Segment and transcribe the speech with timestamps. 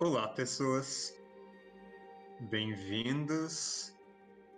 [0.00, 1.12] Olá, pessoas.
[2.38, 3.92] Bem-vindos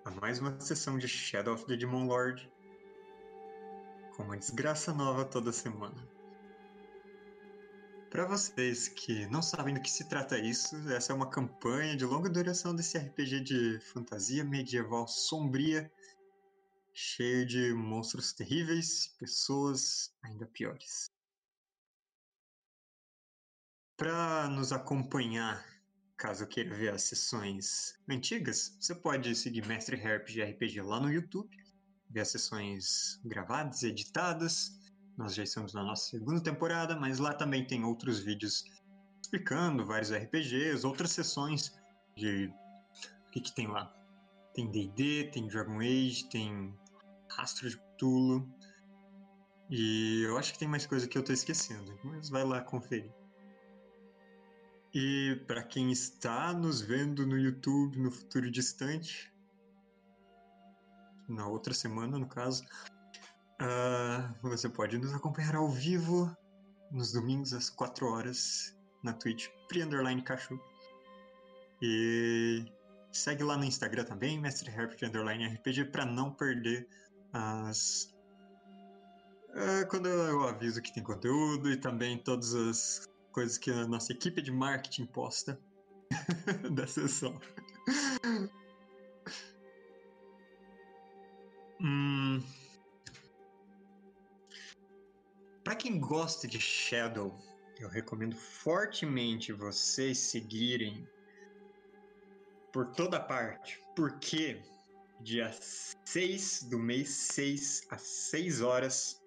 [0.05, 2.47] a mais uma sessão de Shadow of the Demon Lord.
[4.15, 6.07] Com uma desgraça nova toda semana.
[8.11, 12.05] Para vocês que não sabem do que se trata isso, essa é uma campanha de
[12.05, 15.91] longa duração desse RPG de fantasia medieval sombria,
[16.93, 21.11] cheio de monstros terríveis, pessoas ainda piores.
[24.01, 25.63] Para nos acompanhar,
[26.17, 31.13] caso queira ver as sessões antigas, você pode seguir Mestre Herp de RPG lá no
[31.13, 31.55] YouTube,
[32.09, 34.75] ver as sessões gravadas editadas.
[35.19, 38.65] Nós já estamos na nossa segunda temporada, mas lá também tem outros vídeos
[39.23, 41.79] explicando vários RPGs, outras sessões
[42.17, 42.51] de.
[43.27, 43.95] O que, que tem lá?
[44.55, 46.75] Tem DD, tem Dragon Age, tem
[47.33, 48.51] Rastro de Cthulhu.
[49.69, 53.20] E eu acho que tem mais coisa que eu tô esquecendo, mas vai lá conferir.
[54.93, 59.33] E para quem está nos vendo no YouTube no futuro distante,
[61.29, 62.65] na outra semana, no caso,
[63.63, 66.37] uh, você pode nos acompanhar ao vivo
[66.91, 70.61] nos domingos às 4 horas na Twitch, Pri Underline Cachu.
[71.81, 72.65] E
[73.13, 74.73] segue lá no Instagram também, Mestre
[75.05, 76.89] Underline RPG, para não perder
[77.33, 78.13] as.
[79.51, 84.13] Uh, quando eu aviso que tem conteúdo e também todas as coisas que a nossa
[84.13, 85.61] equipe de marketing posta
[86.73, 87.41] da sessão.
[91.81, 92.43] hum...
[95.63, 97.39] Para quem gosta de Shadow,
[97.79, 101.09] eu recomendo fortemente vocês seguirem
[102.73, 104.61] por toda parte, porque
[105.21, 105.51] dia
[106.05, 109.20] 6 do mês 6 às 6 horas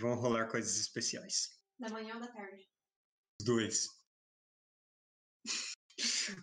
[0.00, 1.58] vão rolar coisas especiais.
[1.78, 2.68] Da manhã ou da tarde?
[3.40, 3.88] Os dois.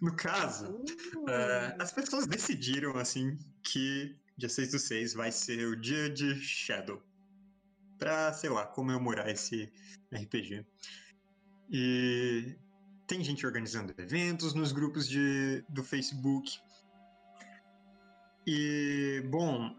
[0.01, 1.21] no caso, uh.
[1.21, 6.35] uh, as pessoas decidiram assim que dia 6 do 6 vai ser o dia de
[6.41, 7.01] Shadow.
[7.97, 9.71] Pra, sei lá, comemorar esse
[10.11, 10.65] RPG.
[11.69, 12.57] E
[13.05, 16.59] tem gente organizando eventos nos grupos de, do Facebook.
[18.47, 19.75] E, bom,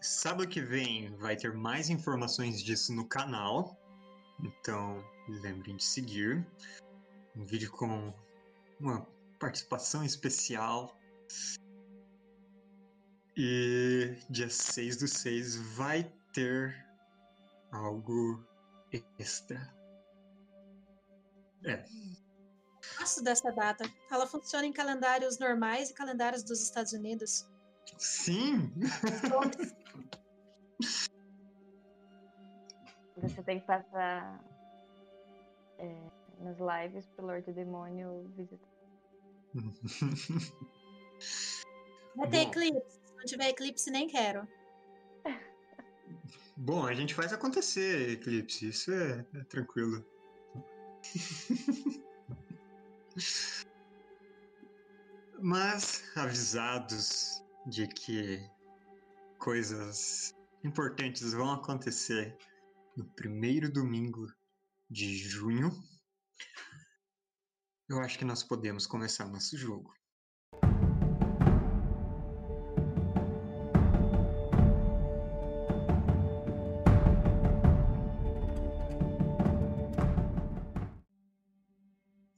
[0.00, 3.76] Sábado que vem vai ter mais informações disso no canal.
[4.40, 6.46] Então, lembrem de seguir.
[7.36, 8.14] Um vídeo com
[8.78, 9.06] uma
[9.40, 10.96] participação especial.
[13.36, 16.86] E dia 6 do 6 vai ter
[17.72, 18.44] algo
[19.18, 19.74] extra.
[21.64, 21.84] É.
[22.98, 23.84] Gosto dessa data.
[24.10, 27.48] Ela funciona em calendários normais e calendários dos Estados Unidos.
[27.96, 28.72] Sim!
[33.38, 34.44] Você tem que passar
[35.78, 36.10] é,
[36.40, 38.68] nas lives pro Lorde Demônio visitar.
[42.16, 42.90] Vai ter eclipse.
[42.90, 44.44] Se não tiver eclipse, nem quero.
[46.56, 48.70] Bom, a gente faz acontecer eclipse.
[48.70, 50.04] Isso é, é tranquilo.
[55.40, 58.44] Mas, avisados de que
[59.38, 60.34] coisas
[60.64, 62.36] importantes vão acontecer
[62.98, 64.26] no primeiro domingo
[64.90, 65.70] de junho,
[67.88, 69.94] eu acho que nós podemos começar nosso jogo.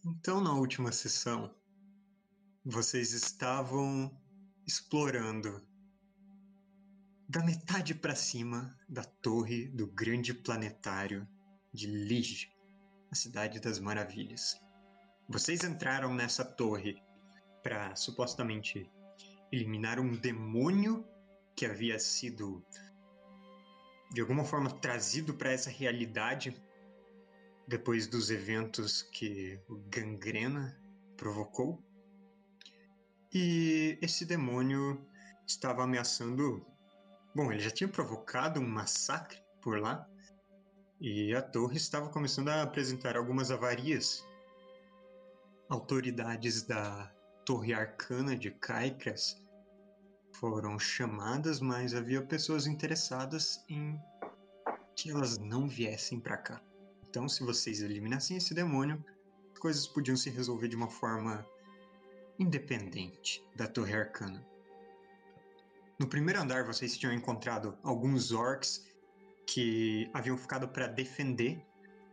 [0.05, 1.51] Então, na última sessão,
[2.63, 4.15] vocês estavam
[4.67, 5.70] explorando
[7.31, 11.29] da metade para cima da torre do grande planetário
[11.73, 12.53] de Lige,
[13.09, 14.61] a cidade das maravilhas.
[15.29, 17.01] Vocês entraram nessa torre
[17.63, 18.91] para supostamente
[19.53, 21.07] eliminar um demônio
[21.55, 22.65] que havia sido
[24.13, 26.61] de alguma forma trazido para essa realidade
[27.69, 30.77] depois dos eventos que o Gangrena
[31.17, 31.81] provocou.
[33.33, 35.07] E esse demônio
[35.47, 36.67] estava ameaçando.
[37.35, 40.09] Bom, ele já tinha provocado um massacre por lá.
[41.01, 44.27] E a torre estava começando a apresentar algumas avarias.
[45.69, 47.11] Autoridades da
[47.45, 49.41] Torre Arcana de Caicras
[50.33, 53.99] foram chamadas, mas havia pessoas interessadas em
[54.97, 56.61] que elas não viessem para cá.
[57.09, 59.03] Então, se vocês eliminassem esse demônio,
[59.53, 61.47] as coisas podiam se resolver de uma forma
[62.39, 64.50] independente da Torre Arcana.
[66.01, 68.83] No primeiro andar, vocês tinham encontrado alguns orcs
[69.47, 71.63] que haviam ficado para defender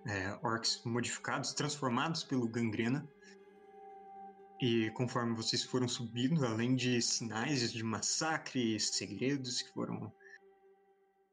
[0.06, 3.10] é, orcs modificados, transformados pelo gangrena.
[4.62, 10.13] E conforme vocês foram subindo, além de sinais de massacre, segredos que foram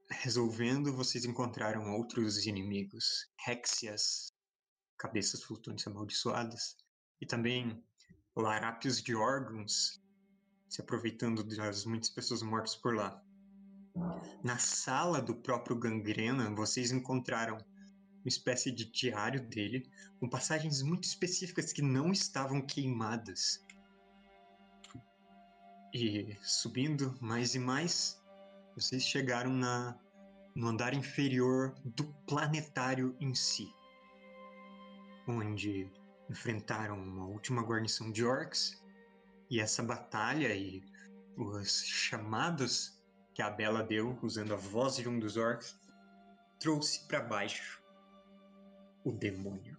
[0.09, 4.33] resolvendo, vocês encontraram outros inimigos, Hexias,
[4.97, 6.77] cabeças flutuantes amaldiçoadas,
[7.21, 7.83] e também
[8.37, 10.04] larápios de órgãos,
[10.69, 13.23] se aproveitando das muitas pessoas mortas por lá.
[14.43, 19.89] Na sala do próprio Gangrena, vocês encontraram uma espécie de diário dele,
[20.19, 23.63] com passagens muito específicas que não estavam queimadas.
[25.93, 28.21] E subindo mais e mais,
[28.75, 29.97] vocês chegaram na,
[30.57, 33.73] no andar inferior do planetário em si,
[35.29, 35.89] onde
[36.29, 38.83] enfrentaram uma última guarnição de orcs
[39.55, 40.83] e essa batalha e
[41.37, 43.01] os chamados
[43.33, 45.79] que a Bela deu usando a voz de um dos orcs
[46.59, 47.81] trouxe para baixo
[49.05, 49.79] o demônio.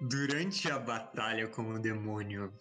[0.00, 2.54] Durante a batalha com o demônio,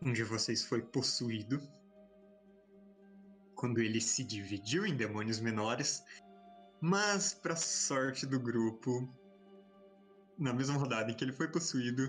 [0.00, 1.60] um de vocês foi possuído.
[3.54, 6.02] Quando ele se dividiu em demônios menores,
[6.80, 9.06] mas, para sorte do grupo,
[10.40, 12.08] na mesma rodada em que ele foi possuído,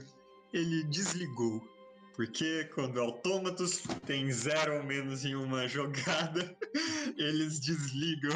[0.54, 1.62] ele desligou.
[2.16, 6.58] Porque quando autômatos tem zero ou menos em uma jogada,
[7.18, 8.36] eles desligam.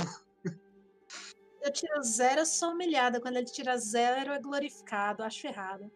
[1.62, 3.20] Eu tiro zero, eu sou humilhada.
[3.20, 5.24] Quando ele tira zero, é glorificado.
[5.24, 5.92] Acho errado.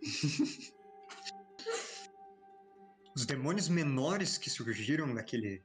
[3.14, 5.62] Os demônios menores que surgiram daquele,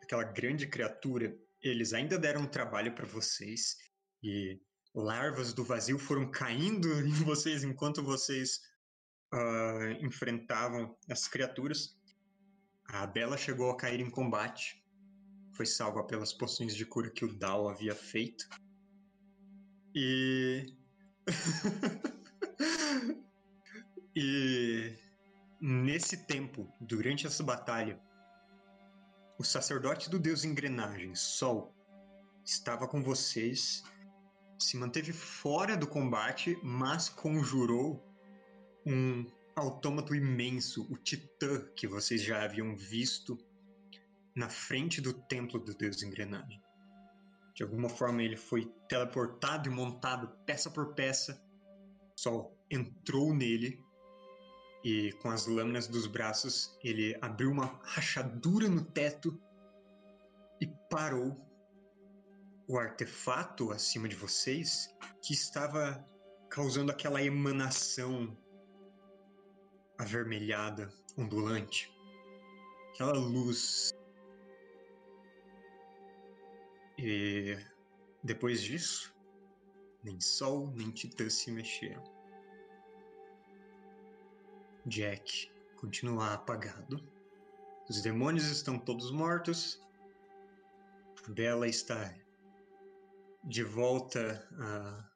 [0.00, 1.34] daquela grande criatura
[1.64, 3.76] eles ainda deram trabalho para vocês
[4.22, 4.60] e
[4.94, 8.62] larvas do vazio foram caindo em vocês enquanto vocês
[9.32, 11.96] uh, enfrentavam as criaturas.
[12.86, 14.84] A Bela chegou a cair em combate,
[15.52, 18.48] foi salva pelas poções de cura que o Dal havia feito.
[19.94, 20.76] E.
[24.14, 24.96] e.
[25.60, 27.98] Nesse tempo, durante essa batalha,
[29.38, 31.74] o sacerdote do deus engrenagem, Sol,
[32.44, 33.82] estava com vocês,
[34.58, 38.02] se manteve fora do combate, mas conjurou
[38.86, 43.38] um autômato imenso, o Titã, que vocês já haviam visto
[44.34, 46.60] na frente do templo do deus engrenagem.
[47.54, 51.40] De alguma forma ele foi teleportado e montado peça por peça.
[52.16, 53.80] Sol entrou nele
[54.84, 59.40] e com as lâminas dos braços ele abriu uma rachadura no teto
[60.60, 61.43] e parou
[62.66, 64.88] o artefato acima de vocês
[65.22, 66.04] que estava
[66.48, 68.36] causando aquela emanação
[69.98, 71.92] avermelhada, ondulante.
[72.92, 73.90] Aquela luz.
[76.96, 77.56] E
[78.22, 79.14] depois disso,
[80.02, 82.02] nem sol nem titã se mexeram.
[84.86, 87.02] Jack continua apagado.
[87.88, 89.82] Os demônios estão todos mortos.
[91.28, 92.14] Bella está
[93.46, 95.10] de volta a,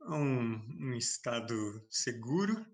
[0.00, 1.54] a um, um estado
[1.90, 2.66] seguro.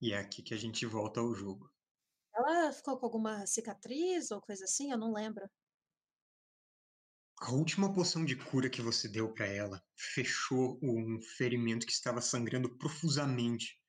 [0.00, 1.72] E é aqui que a gente volta ao jogo.
[2.34, 4.90] Ela ficou com alguma cicatriz ou coisa assim?
[4.90, 5.48] Eu não lembro.
[7.40, 12.20] A última poção de cura que você deu para ela fechou um ferimento que estava
[12.20, 13.80] sangrando profusamente.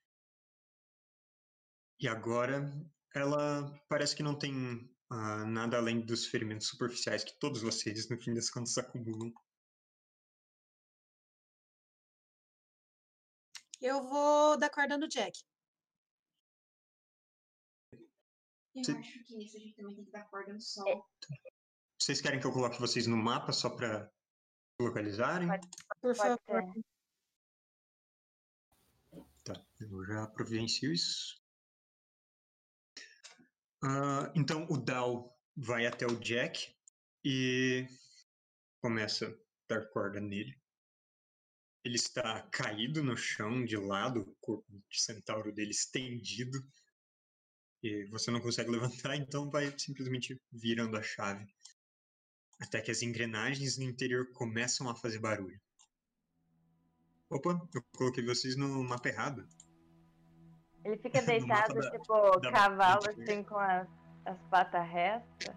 [2.00, 2.70] E agora
[3.14, 8.20] ela parece que não tem uh, nada além dos ferimentos superficiais que todos vocês, no
[8.20, 9.32] fim das contas, acumulam.
[13.80, 15.38] Eu vou dar corda no Jack.
[18.74, 18.98] Eu Sim.
[18.98, 21.08] acho que isso a gente também tem que dar corda no sol.
[22.00, 24.10] Vocês querem que eu coloque vocês no mapa só para
[24.80, 25.48] localizarem?
[25.48, 25.68] Pode.
[26.00, 26.84] Por favor.
[29.44, 31.43] Tá, eu já providencio isso.
[33.86, 36.74] Ah, então o Dal vai até o Jack
[37.22, 37.86] e
[38.80, 39.34] começa a
[39.68, 40.58] dar corda nele.
[41.84, 46.58] Ele está caído no chão, de lado, o corpo de centauro dele estendido.
[47.82, 51.46] E você não consegue levantar, então vai simplesmente virando a chave.
[52.58, 55.60] Até que as engrenagens no interior começam a fazer barulho.
[57.28, 59.46] Opa, eu coloquei vocês no mapa errado.
[60.84, 63.24] Ele fica deitado, da- tipo, da cavalo, né?
[63.24, 63.88] assim, com as,
[64.26, 65.54] as patas retas.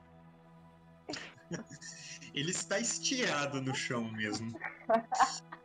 [2.34, 4.58] Ele está estirado no chão mesmo.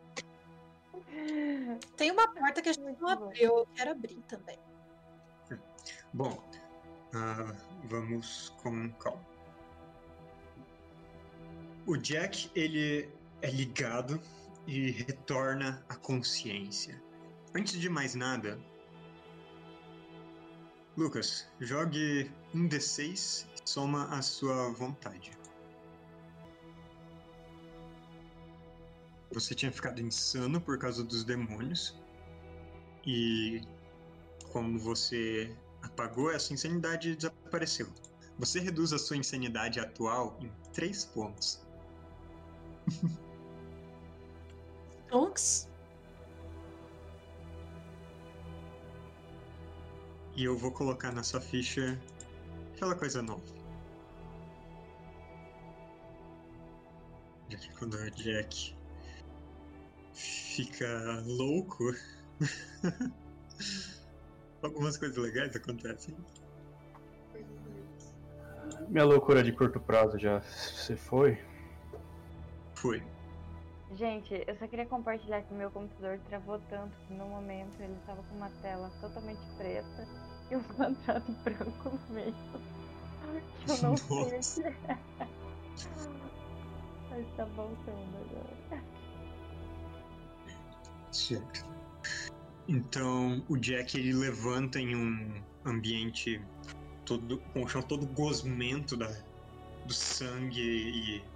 [1.96, 3.58] Tem uma porta que a gente não abriu.
[3.58, 4.58] Eu quero abrir também.
[6.12, 6.42] Bom,
[7.14, 7.54] ah,
[7.84, 9.22] vamos com calma.
[11.86, 13.10] O Jack, ele
[13.42, 14.20] é ligado
[14.66, 17.02] e retorna à consciência.
[17.54, 18.58] Antes de mais nada,
[20.96, 25.32] Lucas, jogue um D6 e soma a sua vontade.
[29.32, 31.98] Você tinha ficado insano por causa dos demônios.
[33.06, 33.62] E
[34.52, 37.88] como você apagou, essa insanidade desapareceu.
[38.38, 41.66] Você reduz a sua insanidade atual em 3 pontos.
[45.08, 45.71] Tonks?
[50.34, 51.98] E eu vou colocar na sua ficha
[52.74, 53.42] aquela coisa nova.
[57.78, 58.76] Quando o Jack
[60.14, 61.92] fica louco,
[64.62, 66.16] algumas coisas legais acontecem.
[68.88, 71.36] Minha loucura de curto prazo já se foi.
[72.74, 73.02] Foi.
[73.96, 78.22] Gente, eu só queria compartilhar que meu computador travou tanto que no momento ele estava
[78.22, 80.08] com uma tela totalmente preta
[80.50, 82.34] e um quadrado branco no meio.
[83.64, 84.98] Que eu não sei o que é.
[87.10, 88.82] Mas tá voltando agora.
[91.10, 91.66] Certo.
[92.68, 96.40] Então o Jack ele levanta em um ambiente
[97.04, 99.10] todo com o chão todo gosmento da,
[99.84, 101.31] do sangue e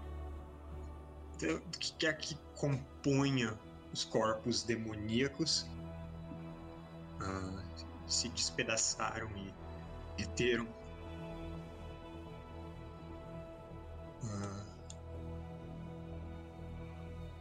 [1.39, 3.59] que quer que componha
[3.93, 5.67] os corpos demoníacos
[7.21, 7.63] ah,
[8.07, 9.53] se despedaçaram e
[10.19, 10.67] reteram.
[14.25, 14.65] Ah,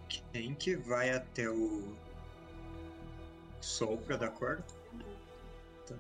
[0.08, 1.96] quem que vai até o
[3.62, 4.66] sol para dar corda?
[5.88, 5.96] Tá.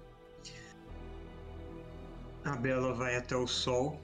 [2.45, 3.99] A Bela vai até o sol.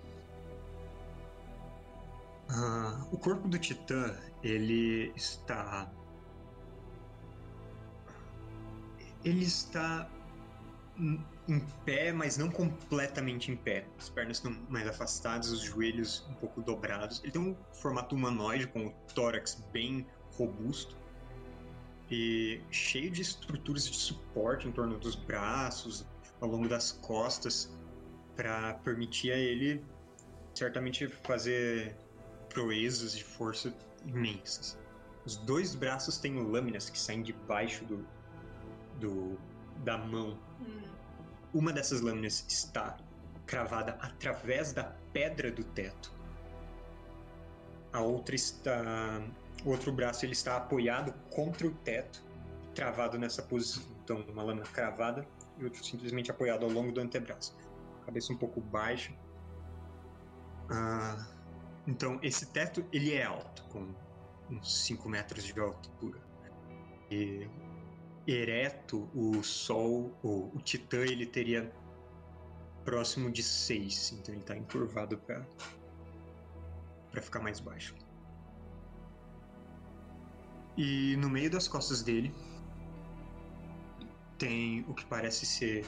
[2.53, 5.89] Ah, o corpo do Titã, ele está.
[9.24, 10.10] Ele está
[11.48, 13.86] em pé, mas não completamente em pé.
[13.98, 17.22] As pernas estão mais afastadas, os joelhos um pouco dobrados.
[17.24, 20.05] Ele tem um formato humanoide, com o tórax bem
[20.38, 20.98] robusto
[22.10, 26.05] e cheio de estruturas de suporte em torno dos braços,
[26.41, 27.72] ao longo das costas,
[28.36, 29.84] para permitir a ele
[30.53, 31.96] certamente fazer
[32.53, 33.74] proezas de força
[34.05, 34.77] imensas.
[35.25, 38.05] Os dois braços têm lâminas que saem debaixo do,
[39.00, 39.38] do
[39.84, 40.38] da mão.
[41.53, 42.98] Uma dessas lâminas está
[43.46, 46.12] cravada através da pedra do teto.
[47.93, 49.22] A outra está,
[49.65, 52.24] o outro braço ele está apoiado contra o teto,
[52.74, 53.84] travado nessa posição.
[54.03, 55.27] Então, uma lâmina cravada
[55.58, 57.55] e outro simplesmente apoiado ao longo do antebraço.
[58.05, 59.13] Cabeça um pouco baixa.
[60.70, 61.27] Ah,
[61.88, 63.88] então, esse teto ele é alto, com
[64.50, 66.19] uns 5 metros de altura.
[67.09, 67.47] E
[68.27, 71.71] ereto, o Sol, o, o Titã, ele teria
[72.85, 75.45] próximo de 6, então ele está encurvado para
[77.11, 77.93] para ficar mais baixo.
[80.77, 82.33] E no meio das costas dele
[84.38, 85.85] tem o que parece ser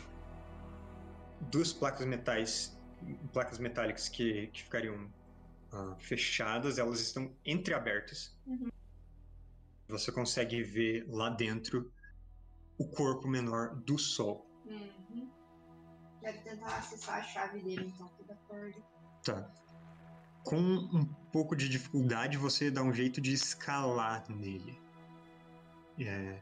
[1.50, 2.78] duas placas metais,
[3.32, 5.10] placas metálicas que, que ficariam
[5.74, 8.38] ah, fechadas, elas estão entreabertas.
[9.88, 11.92] Você consegue ver lá dentro
[12.78, 14.48] o corpo menor do Sol.
[14.66, 15.30] Uhum.
[16.22, 18.82] Deve tentar acessar a chave dele, então, toda corda.
[19.24, 19.52] Tá.
[20.44, 24.80] Com um pouco de dificuldade, você dá um jeito de escalar nele.
[26.00, 26.40] É...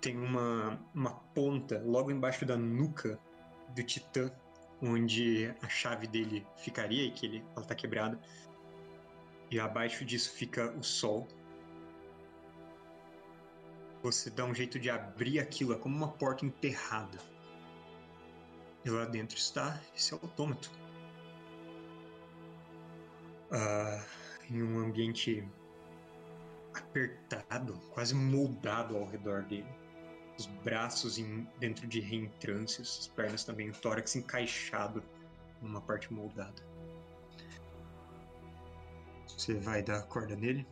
[0.00, 3.18] Tem uma, uma ponta logo embaixo da nuca
[3.74, 4.30] do Titã,
[4.84, 8.20] onde a chave dele ficaria e que ele, ela tá quebrada.
[9.50, 11.26] E abaixo disso fica o Sol.
[14.02, 17.18] Você dá um jeito de abrir aquilo, é como uma porta enterrada.
[18.84, 20.70] E lá dentro está esse autômato.
[23.50, 24.04] Ah,
[24.50, 25.48] em um ambiente
[26.74, 29.83] apertado, quase moldado ao redor dele.
[30.38, 35.02] Os braços em- dentro de reentrâncios, as pernas também, o tórax encaixado
[35.62, 36.62] numa parte moldada.
[39.28, 40.66] Você vai dar a corda nele?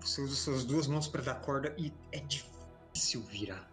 [0.00, 3.70] Você usa suas duas mãos para dar corda e é difícil virar.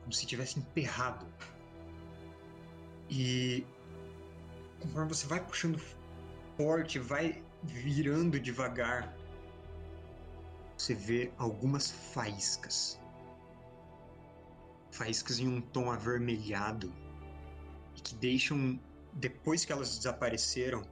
[0.00, 1.26] Como se tivesse emperrado.
[3.10, 3.66] E
[4.80, 5.80] conforme você vai puxando
[6.56, 9.14] forte, vai virando devagar,
[10.78, 12.98] você vê algumas faíscas.
[14.90, 16.92] Faíscas em um tom avermelhado
[17.96, 18.80] e que deixam,
[19.12, 20.82] depois que elas desapareceram,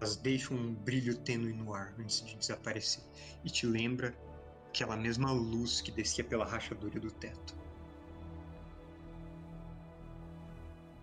[0.00, 3.02] elas deixam um brilho tênue no ar antes de desaparecer
[3.44, 4.14] e te lembra
[4.68, 7.54] aquela mesma luz que descia pela rachadura do teto.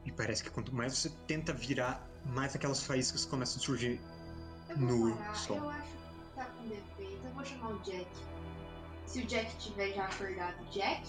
[0.05, 4.00] E parece que quanto mais você tenta virar, mais aquelas faíscas começam a surgir
[4.75, 5.36] no parar.
[5.36, 5.57] sol.
[5.57, 6.02] Eu acho
[7.43, 8.07] vou chamar o Jack.
[9.05, 11.03] Se o Jack tiver já acordado, Jack?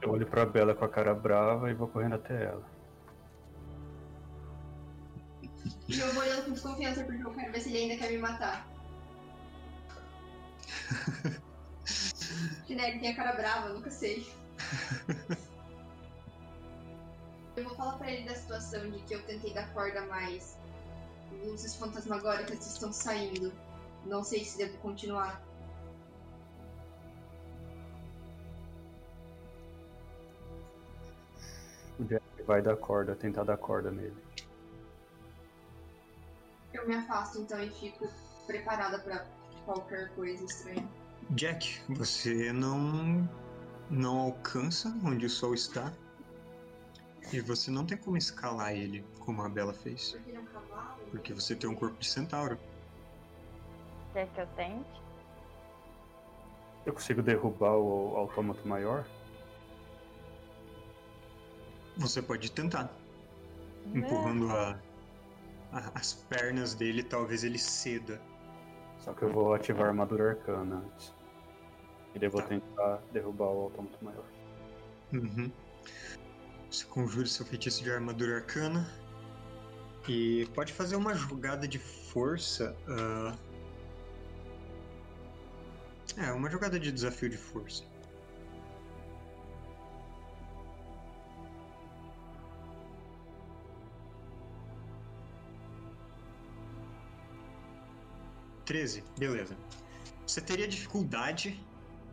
[0.00, 2.64] Eu olho pra Bela com a cara brava e vou correndo até ela.
[5.88, 8.18] E eu vou olhando com desconfiança porque eu quero ver se ele ainda quer me
[8.18, 8.66] matar.
[12.66, 14.26] Chinelo tem a cara brava, nunca sei.
[17.56, 20.56] Eu vou falar pra ele da situação de que eu tentei dar corda, mas
[21.44, 23.52] luzes fantasmagóricas estão saindo.
[24.04, 25.42] Não sei se devo continuar.
[31.98, 34.16] O Jack vai dar corda, tentar dar corda nele.
[36.72, 38.08] Eu me afasto então e fico
[38.46, 39.26] preparada pra
[39.64, 40.88] qualquer coisa estranha.
[41.30, 43.28] Jack, você não
[43.90, 45.92] não alcança onde o sol está
[47.32, 50.46] e você não tem como escalar ele como a Bela fez, Porque ele é um
[50.46, 50.98] cavalo?
[51.10, 52.58] porque você tem um corpo de centauro.
[54.12, 55.02] Quer que eu tente?
[56.86, 59.04] Eu consigo derrubar o autômato maior?
[61.96, 62.96] Você pode tentar,
[63.84, 64.78] empurrando a-
[65.72, 68.20] a- as pernas dele, talvez ele ceda.
[69.00, 71.12] Só que eu vou ativar a armadura arcana antes.
[72.14, 72.48] E daí eu vou Tá.
[72.48, 74.24] tentar derrubar o autômato maior.
[75.12, 75.50] Uhum.
[76.70, 78.88] Você conjura seu feitiço de armadura arcana
[80.08, 82.76] e pode fazer uma jogada de força.
[82.88, 83.36] ah,
[86.16, 87.84] É, uma jogada de desafio de força.
[98.64, 99.56] Treze, beleza.
[100.26, 101.64] Você teria dificuldade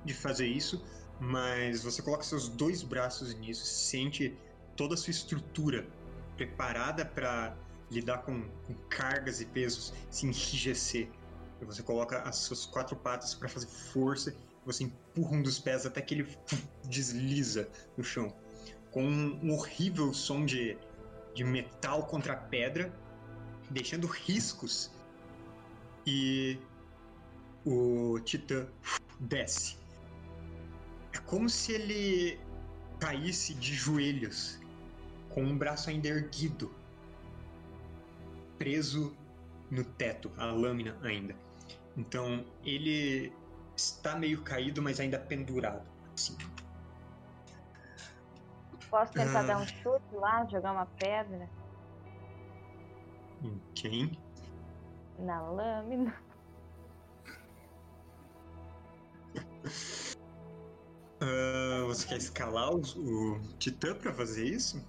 [0.06, 0.82] de fazer isso,
[1.20, 4.38] mas você coloca seus dois braços nisso, sente
[4.76, 5.88] toda a sua estrutura
[6.36, 7.56] preparada para
[7.90, 11.10] lidar com, com cargas e pesos se enrijecer.
[11.62, 14.36] Você coloca as suas quatro patas para fazer força,
[14.66, 16.38] você empurra um dos pés até que ele
[16.84, 18.36] desliza no chão.
[18.92, 20.78] Com um horrível som de,
[21.34, 22.94] de metal contra pedra,
[23.70, 24.92] deixando riscos.
[26.06, 26.60] E
[27.66, 28.68] o Titã
[29.20, 29.78] desce.
[31.14, 32.40] É como se ele
[33.00, 34.60] caísse de joelhos,
[35.36, 36.74] com um braço ainda erguido,
[38.58, 39.14] preso
[39.70, 41.36] no teto, a lâmina ainda.
[41.98, 43.34] Então ele
[43.76, 45.86] está meio caído, mas ainda pendurado.
[46.14, 46.38] Assim.
[48.90, 49.44] Posso tentar Ah.
[49.44, 51.50] dar um chute lá, jogar uma pedra
[53.44, 54.18] Em quem?
[55.20, 56.16] na lâmina?
[61.20, 64.84] Ah, você quer escalar o, o Titã para fazer isso?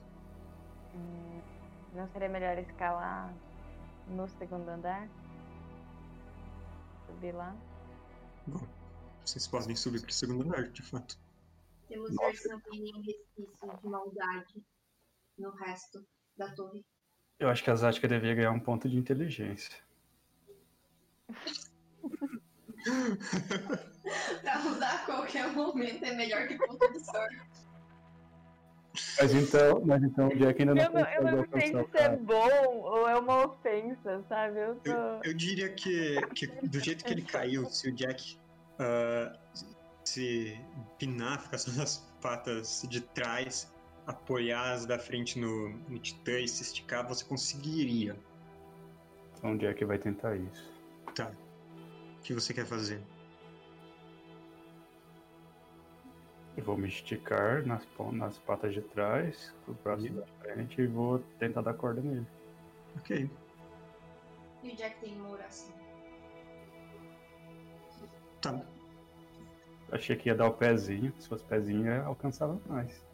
[1.97, 3.35] Não seria melhor escalar
[4.09, 5.09] no segundo andar?
[7.07, 7.57] Subir lá?
[8.47, 8.61] Bom,
[9.25, 11.19] vocês podem subir para o segundo andar, de fato.
[11.89, 14.63] Temos se não tem nenhum resquício de maldade
[15.39, 16.07] no resto
[16.37, 16.85] da torre.
[17.39, 19.75] Eu acho que a Zatka devia ganhar um ponto de inteligência.
[24.43, 27.66] pra usar a qualquer momento é melhor que ponto de sorte.
[29.21, 32.17] Mas então, mas então o Jack ainda não Eu não, eu não sei se é
[32.17, 34.59] bom ou é uma ofensa, sabe?
[34.59, 34.93] Eu tô.
[35.25, 38.39] Eu diria que, que do jeito que ele caiu, se o Jack
[38.79, 39.33] ah,
[40.05, 40.59] se
[40.99, 43.73] pinar, ficar só nas patas de trás,
[44.07, 48.17] apoiar as da frente no, no Titã e se esticar, você conseguiria.
[49.37, 50.73] Então o Jack vai tentar isso.
[51.15, 51.31] Tá.
[52.19, 53.01] O que você quer fazer?
[56.57, 60.17] Eu vou me esticar nas, nas patas de trás, os braços Uhum.
[60.17, 62.27] da frente e vou tentar dar corda nele.
[62.97, 63.31] Ok.
[64.63, 65.75] E o Jack tem uma oração.
[68.41, 68.61] Tá.
[69.93, 73.05] Achei que ia dar o pezinho, se fosse pezinho eu alcançava mais.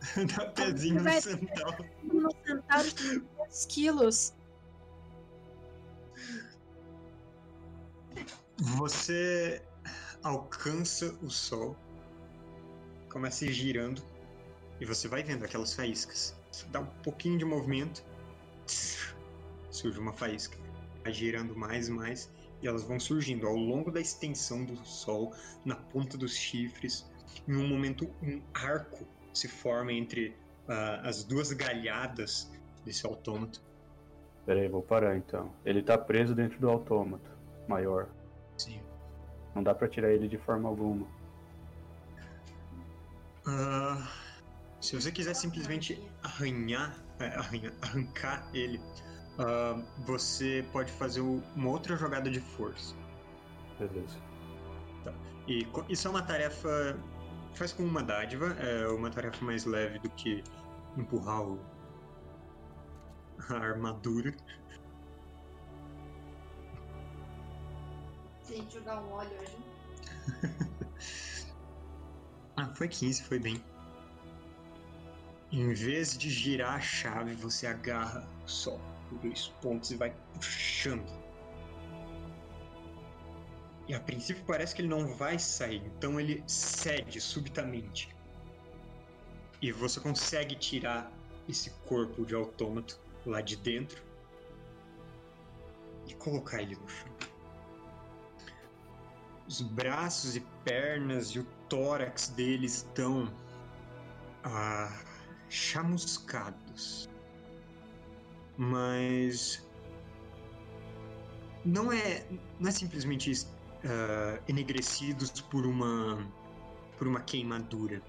[0.36, 1.74] Dá pezinho no central.
[2.04, 4.34] Um centauro de 2 quilos.
[8.58, 9.62] Você
[10.22, 11.76] alcança o sol,
[13.16, 14.02] começa a ir girando
[14.78, 16.36] e você vai vendo aquelas faíscas.
[16.52, 18.04] Você dá um pouquinho de movimento,
[19.70, 20.58] surge uma faísca.
[21.02, 25.32] Vai girando mais e mais e elas vão surgindo ao longo da extensão do sol,
[25.64, 27.10] na ponta dos chifres.
[27.48, 30.36] Em um momento, um arco se forma entre
[30.68, 32.52] ah, as duas galhadas
[32.84, 33.62] desse autômato.
[34.44, 35.50] Pera aí, vou parar então.
[35.64, 37.30] Ele tá preso dentro do autômato
[37.66, 38.10] maior.
[38.58, 38.78] Sim.
[39.54, 41.15] Não dá pra tirar ele de forma alguma.
[43.46, 44.06] Ah,
[44.80, 48.80] se você quiser simplesmente arranhar, é, arranhar- arrancar ele,
[49.38, 52.94] ah, você pode fazer uma outra jogada de força.
[53.78, 54.16] Beleza.
[55.46, 56.98] E co- isso é uma tarefa.
[57.54, 60.42] Faz com uma dádiva, é uma tarefa mais leve do que
[60.96, 61.58] empurrar o,
[63.48, 64.34] a armadura.
[68.42, 69.56] Se a gente jogar um óleo hoje.
[72.56, 73.62] Ah, foi 15, foi bem.
[75.52, 78.80] Em vez de girar a chave, você agarra só
[79.12, 81.06] os dois pontos e vai puxando.
[83.86, 88.08] E a princípio parece que ele não vai sair, então ele cede subitamente.
[89.62, 91.12] E você consegue tirar
[91.48, 94.02] esse corpo de autômato lá de dentro
[96.06, 97.15] e colocar ele no chão.
[99.48, 103.32] Os braços e pernas e o tórax dele estão
[104.44, 104.92] ah,
[105.48, 107.08] chamuscados.
[108.56, 109.64] Mas
[111.64, 112.26] não é,
[112.58, 113.46] não é simplesmente
[113.84, 116.18] ah, enegrecidos por uma
[116.98, 118.02] por uma queimadura.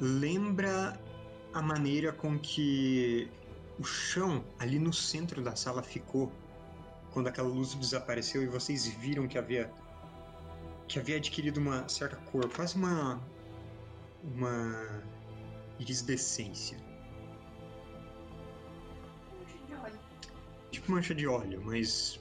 [0.00, 0.98] Lembra
[1.52, 3.28] a maneira com que
[3.78, 6.32] o chão ali no centro da sala ficou
[7.10, 9.72] quando aquela luz desapareceu e vocês viram que havia
[10.88, 13.20] que havia adquirido uma certa cor, quase uma
[14.24, 15.02] uma
[15.78, 16.76] iridescência,
[19.38, 19.98] Puxa de óleo.
[20.72, 22.20] tipo mancha de óleo, mas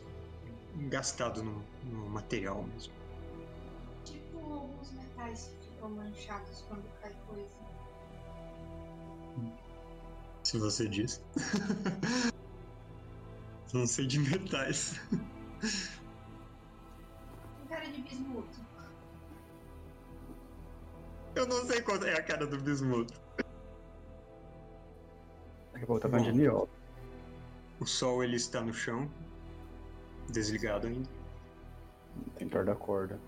[0.89, 2.93] gastado no, no material mesmo.
[4.06, 7.49] Tipo alguns metais que ficam manchados quando cai coisa.
[10.43, 11.21] Se você diz.
[13.73, 14.99] Não sei de metais.
[17.69, 18.60] Cara de bismuto.
[21.36, 23.13] Eu não sei qual é a cara do bismuto.
[25.73, 26.38] Daqui a pouco tá falando de Bom.
[26.38, 26.69] niol.
[27.80, 29.12] O sol ele está no chão,
[30.30, 31.10] desligado ainda.
[32.38, 33.19] Tem torda corda.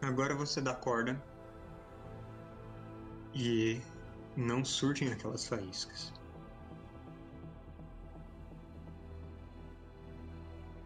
[0.00, 1.22] Agora você dá corda
[3.32, 3.80] e
[4.36, 6.12] não surtem aquelas faíscas.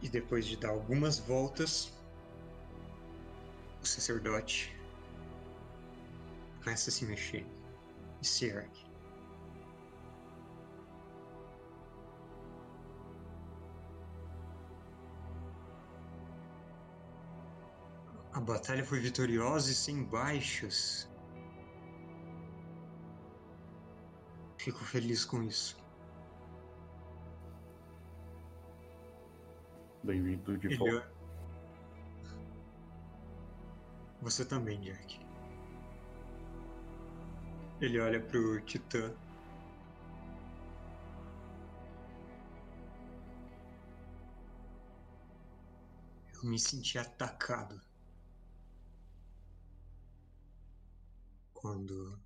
[0.06, 1.92] E depois de dar algumas voltas,
[3.82, 4.72] o sacerdote
[6.62, 7.44] começa a se mexer
[8.22, 8.86] e se ergue.
[18.32, 21.10] A batalha foi vitoriosa e sem baixas.
[24.56, 25.84] Fico feliz com isso.
[30.06, 31.12] Bem-vindo de volta.
[34.22, 35.18] Você também, Jack.
[37.80, 39.12] Ele olha pro Titã.
[46.34, 47.80] Eu me senti atacado.
[51.52, 52.16] Quando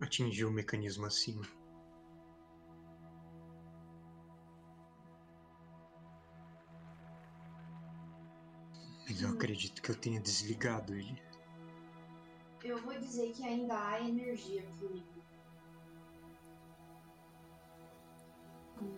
[0.00, 1.46] atingi o mecanismo acima.
[9.20, 11.20] Eu acredito que eu tenha desligado ele.
[12.64, 15.22] Eu vou dizer que ainda há energia fluindo.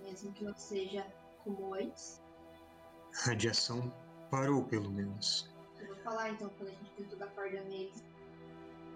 [0.03, 1.07] Mesmo que não seja
[1.42, 2.22] como antes.
[3.14, 3.92] A radiação
[4.31, 5.50] parou, pelo menos.
[5.79, 7.92] Eu vou falar então, quando a gente tentou dar corda nele,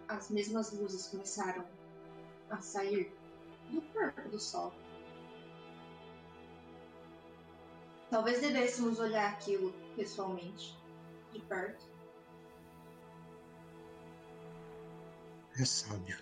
[0.08, 1.66] as mesmas luzes começaram
[2.50, 3.12] a sair
[3.70, 4.72] do corpo do sol.
[8.10, 10.77] Talvez devêssemos olhar aquilo pessoalmente,
[11.32, 11.86] de perto.
[15.58, 16.16] É sábio.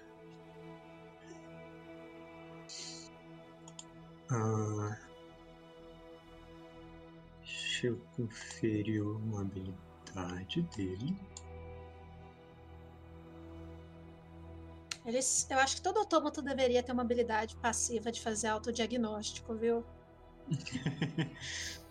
[4.31, 4.99] Ah,
[7.41, 11.17] deixa eu conferir uma habilidade dele.
[15.05, 19.85] Eles, eu acho que todo autômato deveria ter uma habilidade passiva de fazer autodiagnóstico, viu?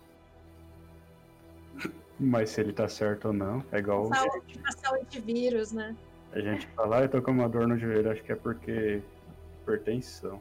[2.18, 5.94] Mas se ele tá certo ou não, é igual Saúde, passar o antivírus, né?
[6.32, 9.02] a gente falar, eu tô com uma dor no joelho, acho que é porque
[9.62, 10.40] hipertensão.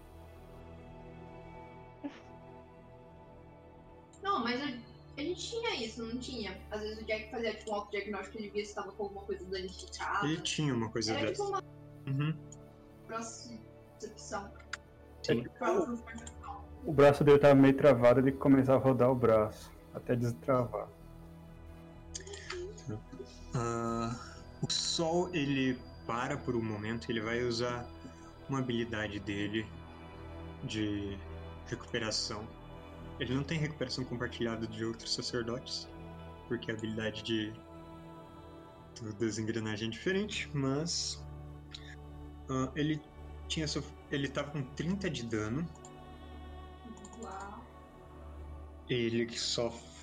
[4.21, 4.65] Não, mas a,
[5.17, 6.03] a gente tinha isso.
[6.03, 6.57] não tinha.
[6.69, 9.45] Às vezes o Jack fazia tipo um autodiagnóstico, ele via se tava com alguma coisa
[9.45, 10.27] danificada.
[10.27, 11.33] Ele tinha uma coisa Era dessa.
[11.33, 11.63] tipo uma
[12.07, 12.35] Uhum.
[15.23, 15.43] Sim.
[16.85, 20.87] O braço dele tava meio travado, ele começava a rodar o braço, até destravar.
[23.55, 24.13] Ah,
[24.61, 27.87] o sol ele para por um momento, ele vai usar
[28.49, 29.65] uma habilidade dele
[30.63, 31.17] de
[31.67, 32.45] recuperação.
[33.19, 35.87] Ele não tem recuperação compartilhada de outros sacerdotes,
[36.47, 37.53] porque a habilidade de
[39.19, 41.21] das engrenagens é diferente, mas
[42.49, 43.01] ah, ele
[43.47, 43.87] tinha sof...
[44.11, 45.67] ele tava com 30 de dano
[47.21, 47.65] Uau.
[48.89, 49.39] Ele que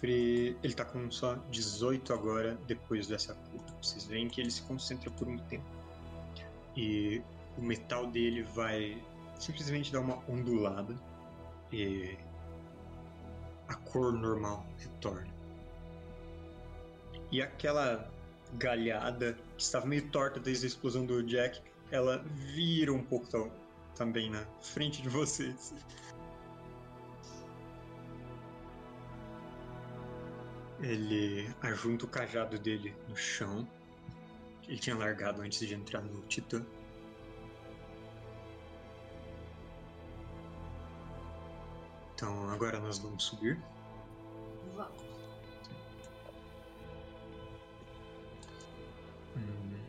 [0.03, 0.57] sofre.
[0.63, 3.65] Ele tá com só 18 agora, depois dessa cura.
[3.81, 5.65] Vocês veem que ele se concentra por um tempo.
[6.77, 7.23] E
[7.57, 9.01] o metal dele vai
[9.39, 10.95] simplesmente dar uma ondulada.
[11.73, 12.17] E
[13.69, 15.33] a cor normal retorna.
[17.31, 18.11] E aquela
[18.55, 21.61] galhada que estava meio torta desde a explosão do Jack,
[21.91, 22.19] ela
[22.53, 23.51] vira um pouco tam-
[23.95, 25.73] também na frente de vocês.
[30.83, 33.67] Ele ajunta o cajado dele no chão.
[34.63, 36.65] que Ele tinha largado antes de entrar no Titã.
[42.15, 43.59] Então agora nós vamos subir.
[44.75, 45.03] Vamos.
[49.37, 49.81] Hum.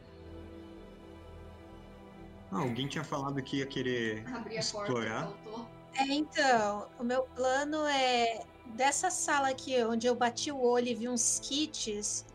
[2.51, 5.27] Ah, alguém tinha falado que ia querer Abrir a explorar.
[5.43, 5.71] porta.
[5.95, 10.95] É, então, o meu plano é dessa sala aqui, onde eu bati o olho e
[10.95, 12.25] vi uns kits,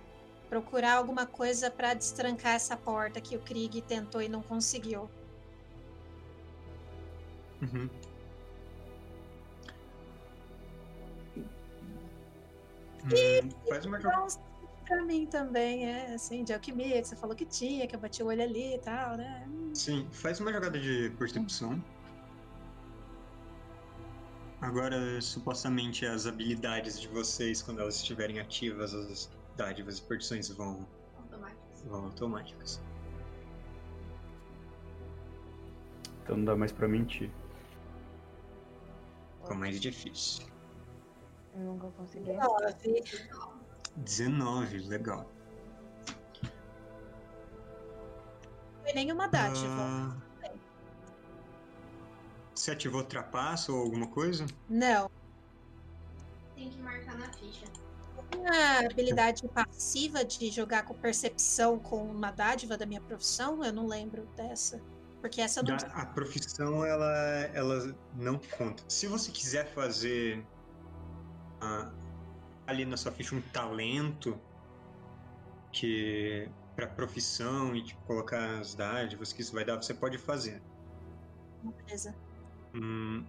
[0.48, 5.10] procurar alguma coisa pra destrancar essa porta que o Krieg tentou e não conseguiu.
[7.62, 7.90] Uhum.
[13.04, 13.98] Hum, faz uma.
[13.98, 14.26] Então,
[14.84, 18.22] pra mim também, é assim, de alquimia, que você falou que tinha, que eu bati
[18.22, 19.48] o olho ali e tal, né?
[19.74, 21.82] Sim, faz uma jogada de percepção.
[24.60, 30.86] Agora, supostamente, as habilidades de vocês, quando elas estiverem ativas, as dádivas e perdições vão,
[31.16, 31.60] Automático.
[31.86, 32.80] vão automáticas.
[36.22, 37.30] Então não dá mais pra mentir.
[39.40, 40.46] Ficou mais difícil.
[41.54, 42.32] Eu nunca consegui.
[42.32, 43.04] Nove.
[43.96, 45.30] 19, legal.
[48.82, 49.66] Foi nenhuma dádiva.
[49.78, 50.16] Ah,
[52.58, 54.44] Você ativou trapaço ou alguma coisa?
[54.68, 55.08] Não.
[56.56, 57.64] Tem que marcar na ficha.
[58.52, 63.86] A habilidade passiva de jogar com percepção com uma dádiva da minha profissão, eu não
[63.86, 64.82] lembro dessa.
[65.20, 65.76] Porque essa não.
[65.76, 67.12] Da- a profissão, ela,
[67.54, 68.82] ela não conta.
[68.88, 70.44] Se você quiser fazer
[71.60, 71.92] ah,
[72.66, 74.36] ali na sua ficha um talento
[75.70, 80.60] que para profissão e tipo, colocar as dádivas que isso vai dar, você pode fazer.
[81.62, 82.16] Beleza.
[82.80, 83.24] Hum.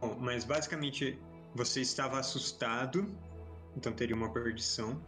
[0.00, 1.18] Bom, mas basicamente
[1.54, 3.10] você estava assustado,
[3.76, 5.02] então teria uma perdição.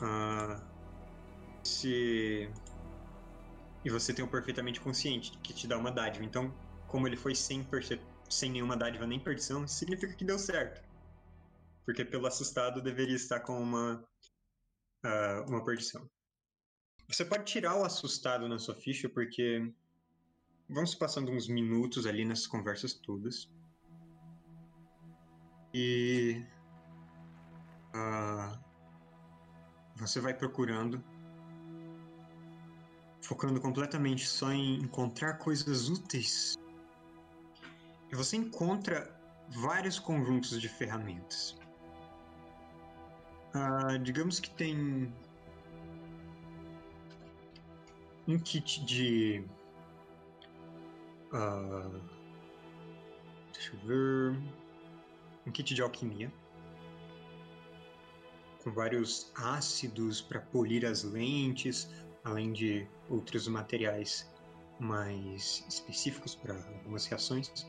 [0.00, 0.60] Ah,
[1.62, 2.50] se
[3.84, 6.24] e você tem o perfeitamente consciente que te dá uma dádiva.
[6.24, 6.54] Então,
[6.86, 8.00] como ele foi sem perce...
[8.30, 10.80] sem nenhuma dádiva nem perdição, significa que deu certo.
[11.84, 14.04] Porque pelo assustado deveria estar com uma
[15.04, 16.08] ah, uma perdição.
[17.08, 19.72] Você pode tirar o assustado na sua ficha porque
[20.72, 23.46] Vamos passando uns minutos ali nessas conversas todas.
[25.74, 26.42] E.
[27.92, 28.58] ah,
[29.96, 31.04] você vai procurando,
[33.20, 36.54] focando completamente só em encontrar coisas úteis.
[38.10, 39.14] E você encontra
[39.50, 41.54] vários conjuntos de ferramentas.
[43.52, 45.12] Ah, digamos que tem
[48.26, 49.44] um kit de
[51.32, 51.90] ah,
[53.52, 54.38] deixa eu ver.
[55.46, 56.32] Um kit de alquimia.
[58.62, 61.90] Com vários ácidos para polir as lentes,
[62.22, 64.30] além de outros materiais
[64.78, 67.66] mais específicos para algumas reações.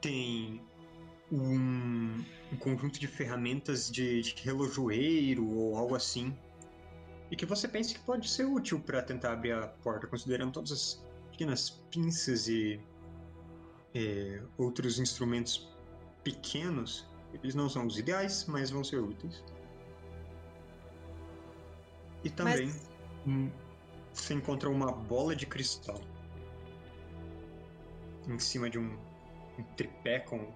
[0.00, 0.60] Tem
[1.32, 6.36] um, um conjunto de ferramentas de, de relojoeiro ou algo assim.
[7.30, 10.70] E que você pensa que pode ser útil para tentar abrir a porta, considerando todas
[10.70, 11.05] as
[11.36, 12.80] pequenas pinças e
[13.94, 15.68] é, outros instrumentos
[16.24, 19.44] pequenos, eles não são os ideais, mas vão ser úteis.
[22.24, 22.72] E também
[23.26, 23.50] hum,
[24.14, 26.00] você encontra uma bola de cristal
[28.26, 28.98] em cima de um,
[29.58, 30.52] um tripé com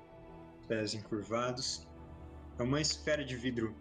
[0.66, 1.86] pés encurvados.
[2.58, 3.74] É uma esfera de vidro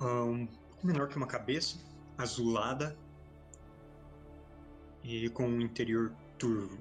[0.00, 1.78] um pouco menor que uma cabeça,
[2.18, 2.96] azulada
[5.02, 6.78] e com um interior turvo.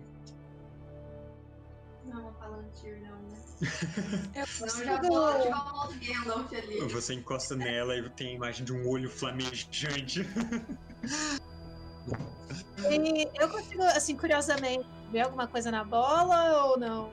[2.05, 3.39] Não uma Palantir, não, né?
[4.35, 6.79] Eu eu já o modo Gandalf ali.
[6.87, 10.21] Você encosta nela e tem a imagem de um olho flamejante.
[12.89, 17.11] E eu consigo, assim, curiosamente, ver alguma coisa na bola ou não?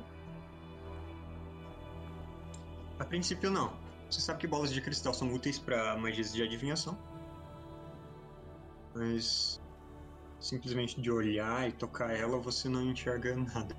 [2.99, 3.77] A princípio, não.
[4.11, 6.97] Você sabe que bolas de cristal são úteis para magias de adivinhação.
[8.95, 9.61] Mas
[10.47, 13.77] simplesmente de olhar e tocar ela, você não enxerga nada.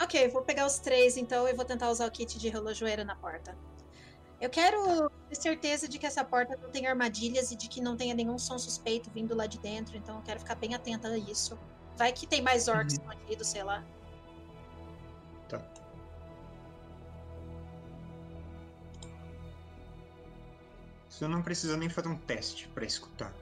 [0.00, 3.16] Ok, vou pegar os três então e vou tentar usar o kit de relojoeira na
[3.16, 3.56] porta.
[4.40, 7.96] Eu quero ter certeza de que essa porta não tem armadilhas e de que não
[7.96, 11.18] tenha nenhum som suspeito vindo lá de dentro, então eu quero ficar bem atenta a
[11.18, 11.58] isso.
[11.96, 13.84] Vai que tem mais orcs escondidos, sei lá.
[15.48, 15.60] Tá.
[21.08, 23.34] Você não precisa nem fazer um teste para escutar.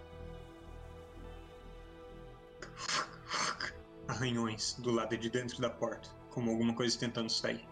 [4.09, 7.67] Arranhões do lado de dentro da porta, como alguma coisa tentando sair.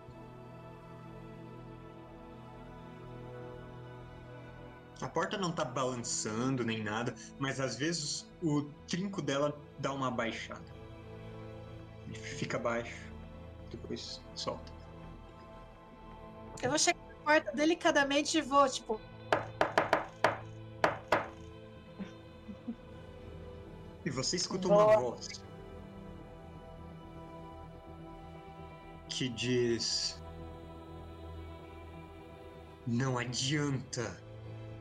[5.01, 10.11] A porta não tá balançando nem nada, mas às vezes o trinco dela dá uma
[10.11, 10.65] baixada.
[12.13, 13.13] Fica baixo,
[13.71, 14.73] depois solta.
[16.63, 19.01] Eu vou chegar na porta delicadamente e vou, tipo,
[24.15, 25.43] você escuta uma voz
[29.09, 30.21] que diz:
[32.87, 34.21] Não adianta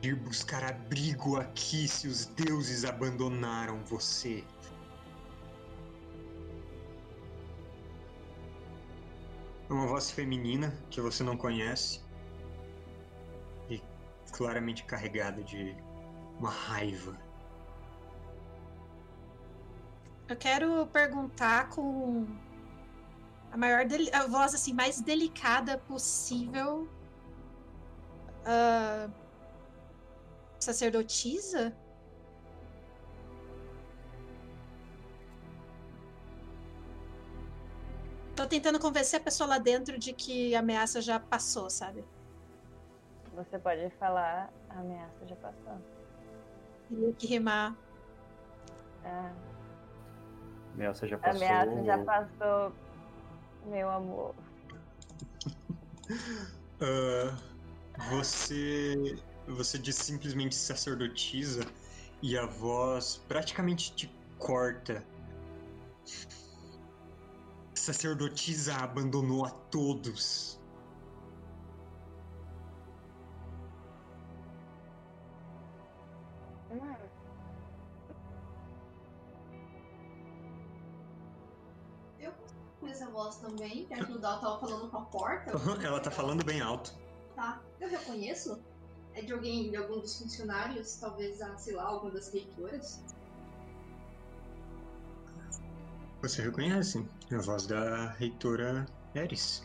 [0.02, 4.44] ir buscar abrigo aqui se os deuses abandonaram você.
[9.70, 12.02] É uma voz feminina que você não conhece
[13.70, 13.82] e
[14.32, 15.76] claramente carregada de
[16.38, 17.18] uma raiva.
[20.28, 22.26] Eu quero perguntar com
[23.52, 26.88] a maior a voz assim mais delicada possível.
[28.46, 29.10] Ah,
[30.60, 31.76] sacerdotisa?
[38.36, 42.04] Tô tentando convencer a pessoa lá dentro de que a ameaça já passou, sabe?
[43.36, 45.80] Você pode falar, a ameaça já passou.
[46.90, 47.76] Teria que rimar.
[49.06, 49.34] Ah,
[50.74, 51.46] Ameaça já a passou.
[51.48, 52.74] ameaça já passou,
[53.66, 54.36] meu amor.
[56.86, 57.38] Ah,
[58.10, 58.96] você
[59.48, 61.62] você diz simplesmente sacerdotisa
[62.22, 65.06] e a voz praticamente te corta.
[67.74, 70.60] Sacerdotisa abandonou a todos.
[83.24, 85.52] Voz também, já que o Dal tava falando com a porta.
[85.86, 86.94] Ela tá falando bem alto.
[87.36, 88.60] Tá, eu reconheço.
[89.16, 93.04] É de alguém, de algum dos funcionários, talvez, a, sei lá, alguma das reitoras.
[96.22, 97.08] Você reconhece?
[97.30, 99.64] É a voz da reitora Eris,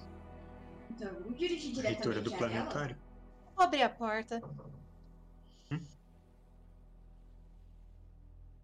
[0.91, 2.97] Então, eu vou dirigir reitora diretamente do a planetário.
[3.57, 4.43] Vou abrir a porta.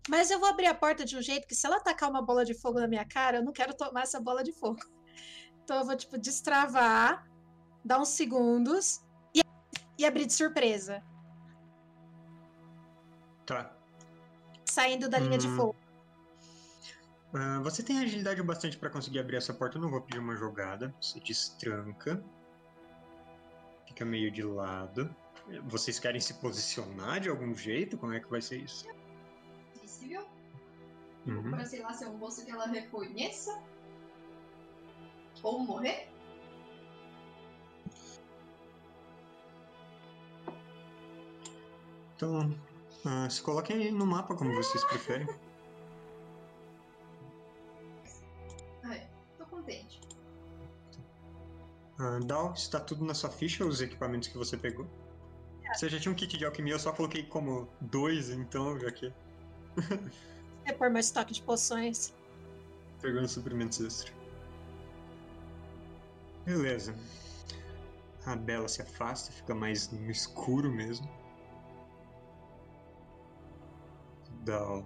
[0.08, 2.44] Mas eu vou abrir a porta de um jeito que se ela tacar uma bola
[2.44, 4.78] de fogo na minha cara, eu não quero tomar essa bola de fogo.
[5.64, 7.26] Então eu vou, tipo, destravar,
[7.82, 9.00] dar uns segundos
[9.34, 9.40] e,
[9.96, 11.02] e abrir de surpresa,
[13.46, 13.74] Tá.
[14.66, 15.56] saindo da linha de Hum.
[15.56, 15.76] fogo.
[17.32, 19.78] Ah, você tem agilidade bastante pra conseguir abrir essa porta.
[19.78, 20.94] Eu não vou pedir uma jogada.
[21.00, 22.22] Você destranca.
[23.88, 25.14] Fica meio de lado.
[25.64, 27.96] Vocês querem se posicionar de algum jeito?
[27.96, 28.86] Como é que vai ser isso?
[30.04, 30.26] Possível?
[31.26, 31.50] Uhum.
[31.50, 33.58] Pra, sei lá, ser um rosto que ela reconheça.
[35.42, 36.08] Ou morrer.
[42.16, 42.54] Então,
[43.04, 45.26] ah, se coloquem aí no mapa como vocês preferem.
[49.38, 50.00] Tô contente.
[51.98, 54.86] Ah, Dal, está tudo na sua ficha, os equipamentos que você pegou?
[55.72, 59.12] Você já tinha um kit de alquimia, eu só coloquei como dois, então, já que
[60.64, 62.14] Repor meu estoque de poções.
[63.00, 64.12] pegando suprimentos extra.
[66.44, 66.94] Beleza.
[68.26, 71.08] A Bela se afasta, fica mais no escuro mesmo.
[74.44, 74.84] Dal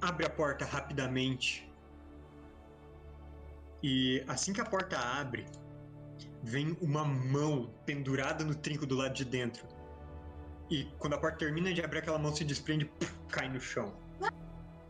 [0.00, 1.68] abre a porta rapidamente.
[3.82, 5.46] E assim que a porta abre,
[6.42, 9.66] vem uma mão pendurada no trinco do lado de dentro.
[10.70, 13.92] E quando a porta termina de abrir, aquela mão se desprende, puf, cai no chão.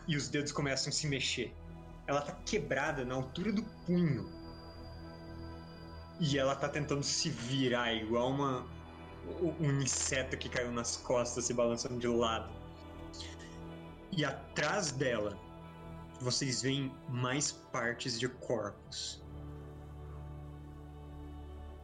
[0.07, 1.55] E os dedos começam a se mexer.
[2.07, 4.29] Ela tá quebrada na altura do punho.
[6.19, 8.67] E ela tá tentando se virar igual uma
[9.61, 12.51] um inseto que caiu nas costas se balançando de lado.
[14.13, 15.39] E atrás dela,
[16.21, 19.23] vocês veem mais partes de corpos.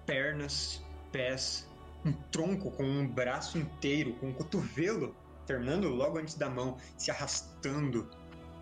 [0.04, 1.68] Pernas, pés,
[2.04, 5.14] um tronco com um braço inteiro, com um cotovelo,
[5.46, 8.10] terminando logo antes da mão, se arrastando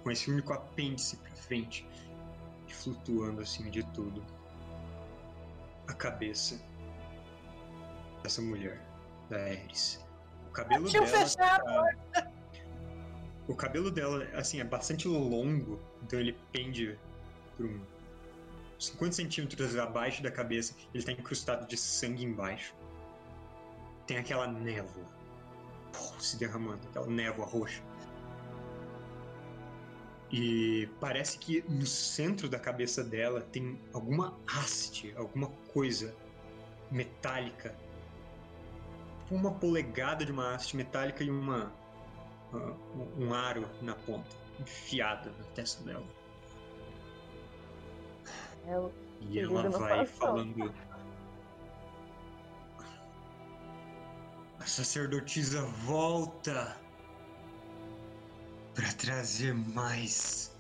[0.03, 1.87] com esse único apêndice pra frente
[2.68, 4.24] e flutuando assim de tudo.
[5.89, 6.61] A cabeça
[8.22, 8.80] dessa mulher,
[9.28, 10.05] da Ares.
[10.49, 11.07] O cabelo dela.
[11.07, 12.30] fechar a tá-
[13.49, 16.99] O cabelo dela, assim, é bastante longo, então ele pende
[17.57, 17.80] por um
[18.78, 20.74] 50 centímetros abaixo da cabeça.
[20.95, 22.74] Ele tá incrustado de sangue embaixo.
[24.07, 25.05] Tem aquela névoa
[26.19, 27.83] se derramando, aquela névoa roxa.
[30.31, 36.15] E parece que no centro da cabeça dela tem alguma haste, alguma coisa
[36.91, 37.75] metálica.
[39.25, 41.73] Tipo Uma polegada de uma haste metálica e uma
[42.53, 42.75] ah,
[43.19, 46.07] um aro na ponta, enfiado na testa dela.
[48.67, 48.91] É
[49.21, 50.73] E ela vai falando.
[54.65, 56.75] A sacerdotisa volta
[58.75, 60.57] para trazer mais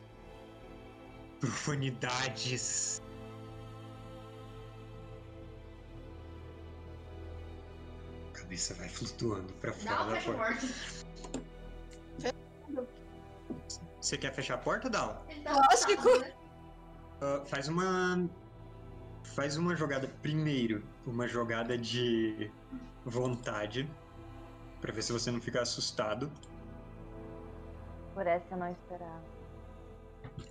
[1.40, 3.00] profanidades.
[8.28, 10.66] A cabeça vai flutuando para fora da fecha a porta.
[12.20, 12.34] porta.
[14.02, 15.24] Você quer fechar a porta, Dal?
[15.30, 16.02] Ele tá Lógico.
[17.22, 18.28] Ah, faz uma.
[19.34, 20.84] Faz uma jogada primeiro.
[21.06, 22.52] Uma jogada de
[23.04, 23.88] vontade.
[24.80, 26.30] Pra ver se você não fica assustado.
[28.14, 29.22] por essa eu não esperava.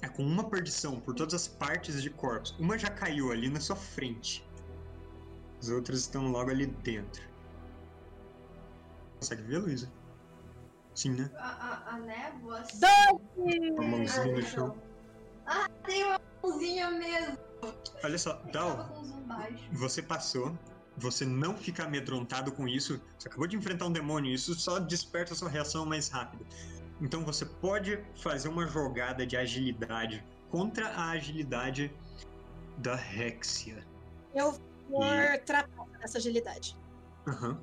[0.01, 2.51] É com uma perdição por todas as partes de corpos.
[2.59, 4.47] Uma já caiu ali na sua frente.
[5.61, 7.23] As outras estão logo ali dentro.
[9.19, 9.91] Consegue ver, Luísa?
[10.95, 11.31] Sim, né?
[11.37, 12.59] A, a, a névoa.
[12.59, 12.79] assim.
[13.77, 14.77] Uma mãozinha no Ah, chão.
[15.45, 17.37] Ah, tem uma mãozinha mesmo.
[18.03, 18.89] Olha só, Dal,
[19.71, 20.55] você passou.
[20.97, 23.01] Você não fica amedrontado com isso.
[23.17, 24.31] Você acabou de enfrentar um demônio.
[24.31, 26.45] Isso só desperta a sua reação mais rápida.
[27.01, 31.91] Então você pode fazer uma jogada de agilidade contra a agilidade
[32.77, 33.85] da Rexia.
[34.35, 35.03] Eu vou
[35.45, 36.77] trapaçar essa agilidade.
[37.27, 37.59] Aham.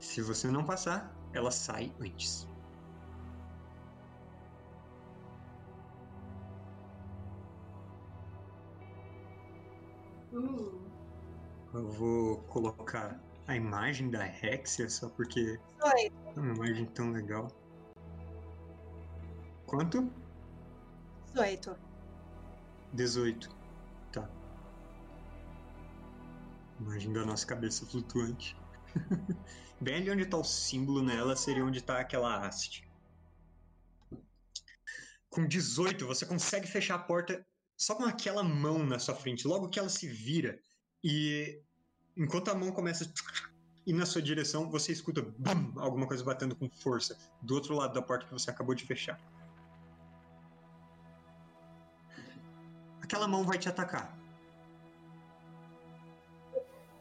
[0.00, 2.48] Se você não passar, ela sai antes.
[10.32, 10.85] Uh,
[11.76, 17.48] Eu vou colocar a imagem da Rexia só porque Oi, é uma imagem tão legal.
[19.66, 20.10] Quanto?
[21.34, 21.76] 18.
[22.94, 23.50] 18.
[24.10, 24.26] Tá.
[26.80, 28.56] Imagem da nossa cabeça flutuante.
[29.78, 32.90] Bem ali onde tá o símbolo nela seria onde tá aquela haste.
[35.28, 37.46] Com 18, você consegue fechar a porta
[37.76, 39.46] só com aquela mão na sua frente.
[39.46, 40.58] Logo que ela se vira
[41.04, 41.62] e
[42.16, 43.08] enquanto a mão começa a
[43.86, 47.92] ir na sua direção, você escuta bum, alguma coisa batendo com força do outro lado
[47.92, 49.20] da porta que você acabou de fechar.
[53.02, 54.16] Aquela mão vai te atacar.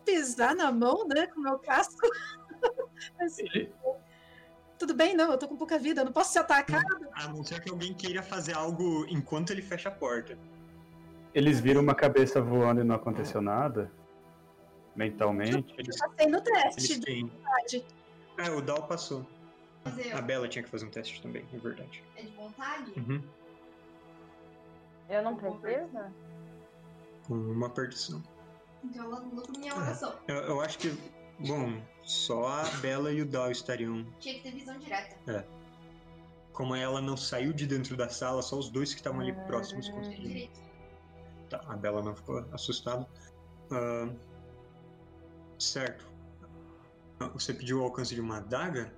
[0.06, 1.26] Pisar na mão, né?
[1.28, 2.08] Com o meu casco.
[3.40, 3.74] Ele,
[4.78, 7.08] tudo bem, não, eu tô com pouca vida, eu não posso ser atacado.
[7.14, 10.38] A não ser que alguém queira fazer algo enquanto ele fecha a porta.
[11.34, 13.92] eles viram uma cabeça voando e não aconteceu nada.
[14.96, 15.74] Mentalmente.
[15.78, 17.32] Eles, Passei no teste eles de têm.
[18.38, 19.26] Ah, o Dal passou.
[19.84, 22.04] mas eu, A Bela tinha que fazer um teste também, é verdade.
[22.16, 22.92] é de vontade?
[22.98, 23.22] Uhum.
[25.10, 26.14] Eu não preciso?
[27.28, 28.24] Com uma perdição.
[28.84, 30.16] Então ela luta minha oração.
[30.28, 30.90] Eu, eu acho que,
[31.40, 34.06] bom, só a Bela e o Dal estariam.
[34.20, 35.46] Tinha que ter visão direta.
[36.54, 39.90] Como ela não saiu de dentro da sala, só os dois que estavam ali próximos
[39.90, 39.92] Ah.
[39.94, 40.50] conseguiram.
[41.50, 43.08] Tá, a Bela não ficou assustada.
[43.72, 44.10] Ah,
[45.60, 46.06] certo.
[47.20, 48.94] Ah, Você pediu o alcance de uma adaga?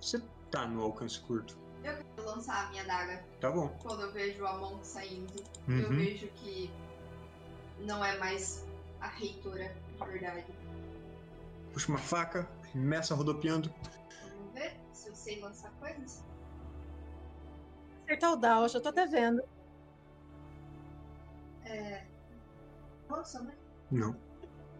[0.00, 1.56] Você tá no alcance curto.
[1.84, 3.24] Eu quero lançar a minha daga.
[3.40, 3.68] Tá bom.
[3.82, 5.32] Quando eu vejo a mão saindo,
[5.68, 5.96] eu Uhum.
[5.96, 6.70] vejo que
[7.80, 8.64] não é mais
[9.00, 10.46] a reitora de verdade.
[11.72, 13.72] Puxa uma faca, começa rodopiando.
[14.22, 16.22] Vamos ver se eu sei lançar coisas.
[18.04, 19.42] Acertar o Dow, já tô até vendo.
[23.08, 23.54] Nossa, né?
[23.90, 24.16] Não.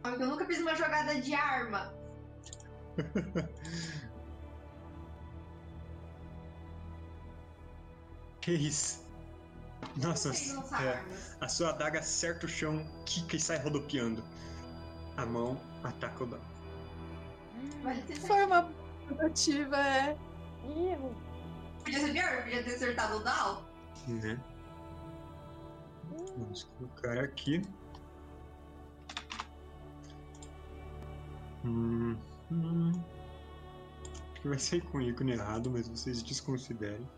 [0.05, 1.95] Eu nunca fiz uma jogada de arma.
[8.43, 9.01] Que isso?
[9.97, 10.31] Nossa,
[10.83, 11.01] é,
[11.41, 14.23] a sua adaga acerta o chão, quica e sai rodopiando.
[15.17, 16.43] A mão ataca o dano.
[18.07, 18.69] Ter Foi uma
[19.09, 20.17] tentativa, é.
[20.65, 20.97] Ih,
[21.85, 23.65] Podia ser pior, podia ter acertado o Dal.
[24.09, 24.41] Né?
[26.37, 27.63] Vamos colocar aqui.
[31.65, 32.17] Hum,
[32.51, 32.93] hum.
[34.33, 37.09] Acho que vai sair com o ícone errado, mas vocês desconsiderem.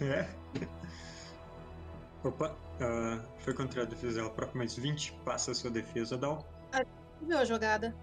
[0.00, 0.28] É.
[2.24, 5.12] Opa, ah, foi contra a defesa dela própria, mais 20.
[5.24, 6.46] Passa a sua defesa, Dal.
[7.20, 7.94] Viu a jogada?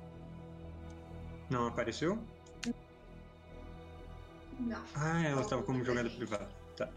[1.49, 2.17] Não apareceu?
[4.59, 4.81] Não.
[4.95, 6.49] Ah, ela estava como jogada privada.
[6.77, 6.89] Tá.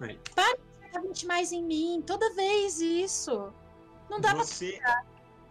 [0.00, 0.18] Aí.
[0.34, 0.56] Tá
[1.00, 3.52] 20 mais em mim, toda vez isso.
[4.08, 4.44] Não dá pra.
[4.44, 4.80] Você.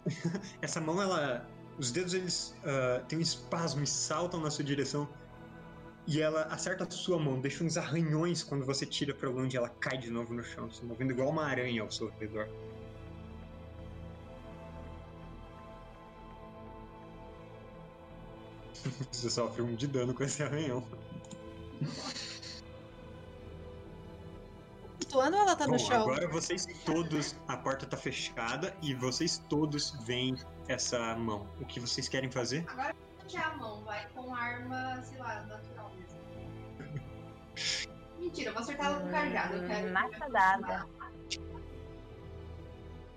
[0.61, 1.47] Essa mão, ela.
[1.77, 5.07] Os dedos, eles ah, têm um espasmo e saltam na sua direção.
[6.07, 9.67] E ela acerta a sua mão, deixa uns arranhões quando você tira pra longe ela
[9.67, 12.47] cai de novo no chão, se movendo igual uma aranha ao seu redor.
[19.11, 20.81] Você sofre um de dano com esse arranhão.
[25.07, 26.01] Flutuando ou ela tá Bom, no chão?
[26.01, 30.35] agora vocês todos, a porta tá fechada e vocês todos veem
[30.67, 31.47] essa mão.
[31.61, 32.65] O que vocês querem fazer?
[32.67, 32.93] Agora
[33.27, 36.19] já a mão, vai com arma, sei lá, natural mesmo.
[38.19, 39.55] Mentira, eu vou acertar ela com cajado.
[39.55, 39.93] Eu quero.
[39.93, 40.87] Machadada.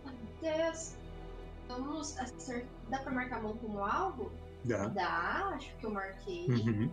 [0.05, 0.95] Meu Deus.
[1.69, 2.69] Vamos acertar.
[2.89, 4.31] Dá pra marcar a mão como alvo?
[4.65, 4.87] Dá.
[4.89, 6.47] Dá, acho que eu marquei.
[6.49, 6.93] Uhum.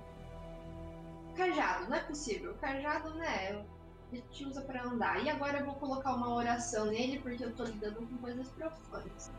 [1.36, 2.56] Cajado, não é possível.
[2.60, 3.64] Cajado, né?
[4.12, 5.24] A gente usa pra andar.
[5.24, 9.32] E agora eu vou colocar uma oração nele porque eu tô lidando com coisas profanas.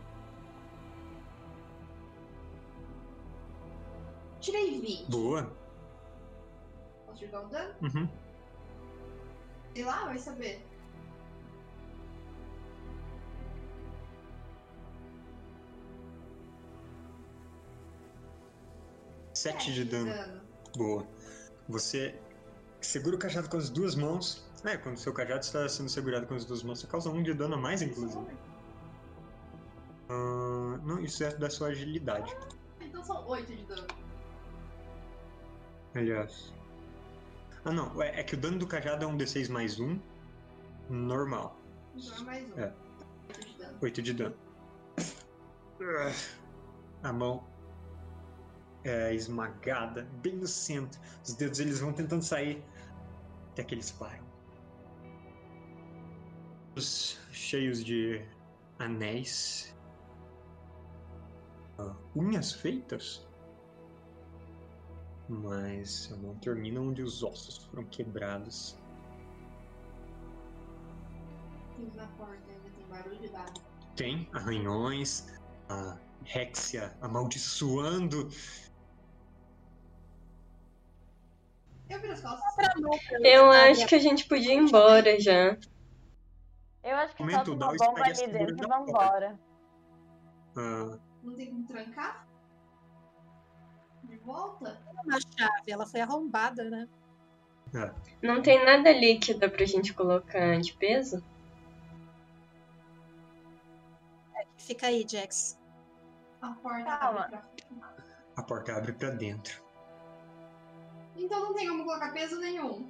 [4.41, 5.11] Tirei 20.
[5.11, 5.53] Boa.
[7.07, 7.75] Posso jogar o dano?
[7.83, 8.09] Uhum.
[9.75, 10.65] Sei lá, vai saber.
[19.35, 20.43] Sete de dano.
[20.77, 21.07] Boa.
[21.69, 22.21] Você
[22.81, 24.48] segura o cajado com as duas mãos.
[24.65, 27.23] É, quando o seu cajado está sendo segurado com as duas mãos, você causa um
[27.23, 28.27] de dano a mais, inclusive.
[30.09, 32.35] Ah, não, isso é da sua agilidade.
[32.81, 33.87] Então são 8 de dano.
[35.95, 36.53] Aliás.
[37.65, 38.03] Ah, não.
[38.03, 39.99] É, é que o dano do cajado é um D6 mais um.
[40.89, 41.57] Normal.
[41.95, 42.61] Então é mais um.
[42.61, 42.73] É.
[43.29, 43.79] 8 de dano.
[43.81, 44.37] 8 de dano.
[47.03, 47.45] A mão
[48.83, 51.01] é esmagada, bem no centro.
[51.25, 52.65] Os dedos eles vão tentando sair
[53.53, 54.28] até que eles param.
[56.79, 58.25] Os cheios de
[58.79, 59.75] anéis,
[61.77, 63.27] ah, unhas feitas,
[65.29, 68.79] mas a mão termina onde os ossos foram quebrados.
[71.77, 73.61] Tem na porta, ainda tem barulho de dado.
[73.97, 75.27] Tem arranhões,
[75.69, 78.29] a Rexia amaldiçoando.
[81.91, 81.99] Eu.
[83.25, 85.59] Eu acho que a gente podia ir embora já.
[86.89, 89.39] Eu acho que Momento, solta uma bomba ali dentro e vambora.
[90.57, 92.27] ah, Não tem como trancar?
[94.05, 94.81] De volta?
[95.05, 96.89] Uma chave, ela foi arrombada, né?
[97.75, 101.23] ah, Não tem nada líquido pra gente colocar de peso?
[104.57, 105.59] Fica aí, Jax.
[106.41, 107.21] A porta Calma.
[107.25, 107.49] abre pra
[108.37, 109.63] a porta abre pra dentro.
[111.17, 112.89] Então não tem como colocar peso nenhum.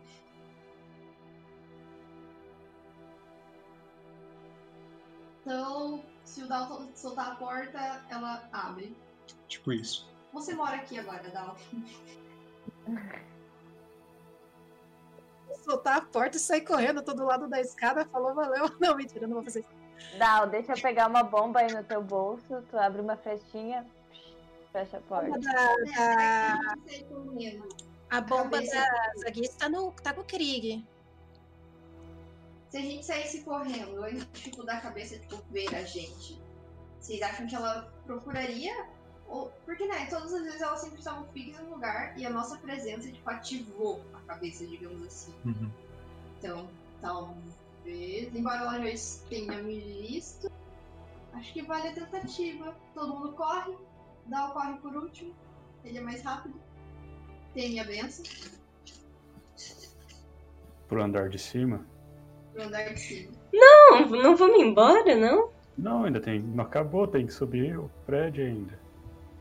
[5.49, 8.95] Então, se o Dalton soltar a porta, ela abre.
[9.49, 10.07] Tipo isso.
[10.31, 11.83] Você mora aqui agora, Dalton.
[15.65, 18.67] Soltar a porta e sair correndo todo lado da escada, falou, valeu.
[18.79, 20.19] Não, mentira, não vou fazer isso.
[20.19, 23.87] Dal, deixa eu pegar uma bomba aí no teu bolso, tu abre uma frestinha,
[24.71, 25.31] fecha a porta.
[25.39, 26.75] da, da-
[28.11, 28.87] a bomba da
[29.23, 30.87] Zaguis tá, no, tá com o Krieg.
[32.69, 36.39] Se a gente saísse correndo antes tipo, da cabeça tipo, ver a gente,
[37.01, 38.87] vocês acham que ela procuraria?
[39.27, 42.57] Ou, porque, né, todas as vezes elas sempre estavam fixas no lugar e a nossa
[42.59, 45.35] presença, tipo, ativou a cabeça, digamos assim.
[45.45, 45.71] Uhum.
[46.39, 50.51] Então, talvez, embora ela já tenha me visto,
[51.35, 52.75] acho que vale a tentativa.
[52.95, 53.77] Todo mundo corre,
[54.27, 55.35] dá o corre por último,
[55.85, 56.59] ele é mais rápido.
[57.55, 58.25] Tem minha benção.
[60.87, 61.87] Pro andar de cima.
[63.53, 65.51] Não, não vamos embora, não?
[65.77, 66.41] Não, ainda tem.
[66.41, 68.79] Não acabou, tem que subir o prédio ainda.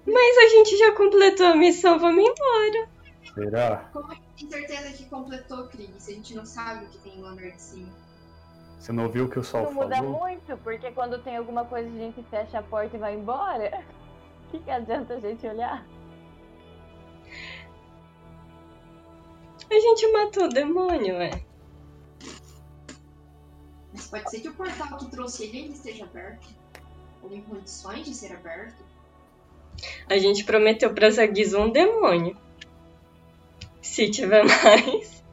[0.05, 2.89] Mas a gente já completou a missão, vamos embora.
[3.33, 3.89] Será?
[3.91, 6.97] Como é que tem certeza que completou, Krieg, se a gente não sabe o que
[6.99, 7.89] tem no andar de cima?
[8.79, 10.19] Você não ouviu o que o sol Não muda falou?
[10.19, 13.83] muito, porque quando tem alguma coisa a gente fecha a porta e vai embora.
[14.47, 15.85] O que, que adianta a gente olhar?
[19.69, 21.46] A gente matou o demônio, ué.
[23.93, 26.47] Mas pode ser que o portal que trouxe ele ainda esteja aberto.
[27.21, 28.83] Ou em condições de ser aberto.
[30.09, 32.37] A gente prometeu pra Zagizo um demônio.
[33.81, 35.23] Se tiver mais.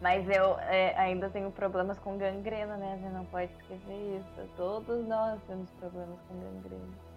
[0.00, 2.94] Mas eu é, ainda tenho problemas com gangrena, né?
[2.94, 4.48] A gente não pode esquecer isso.
[4.56, 7.08] Todos nós temos problemas com gangrena.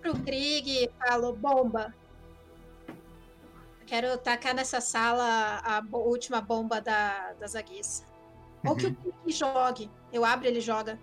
[0.00, 1.94] Pro Krieg, falo, bomba.
[3.88, 8.04] Quero tacar nessa sala a bo- última bomba da, da Zaguiça.
[8.66, 9.90] Ou que o Krieg jogue.
[10.12, 10.98] Eu abro e ele joga.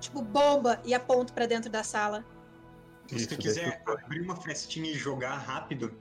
[0.00, 2.24] Tipo, bomba e aponto pra dentro da sala.
[3.06, 5.94] Se deixa quiser abrir uma festinha e jogar rápido,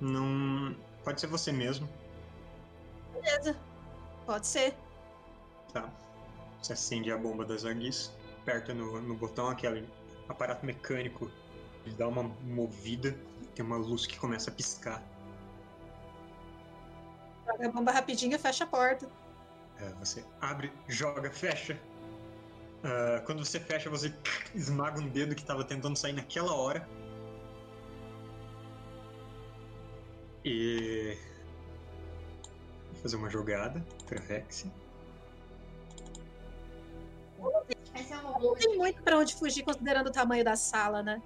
[0.00, 0.74] não.
[1.04, 1.88] Pode ser você mesmo,
[3.12, 3.56] Beleza.
[4.24, 4.74] Pode ser.
[5.72, 5.88] tá?
[6.60, 9.88] Você acende a bomba das aguis, aperta no, no botão, aquele
[10.28, 11.30] aparato mecânico,
[11.84, 13.16] ele dá uma movida,
[13.54, 15.02] tem uma luz que começa a piscar.
[17.46, 19.08] Joga a bomba rapidinho e fecha a porta.
[19.78, 21.78] É, você abre, joga, fecha.
[22.84, 24.12] Ah, quando você fecha, você
[24.54, 26.86] esmaga um dedo que estava tentando sair naquela hora.
[30.44, 31.16] E.
[32.92, 34.66] Vou fazer uma jogada pra Vex.
[37.94, 41.22] Essa é uma Não tem muito pra onde fugir, considerando o tamanho da sala, né?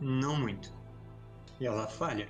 [0.00, 0.72] Não muito.
[1.60, 2.28] E ela falha.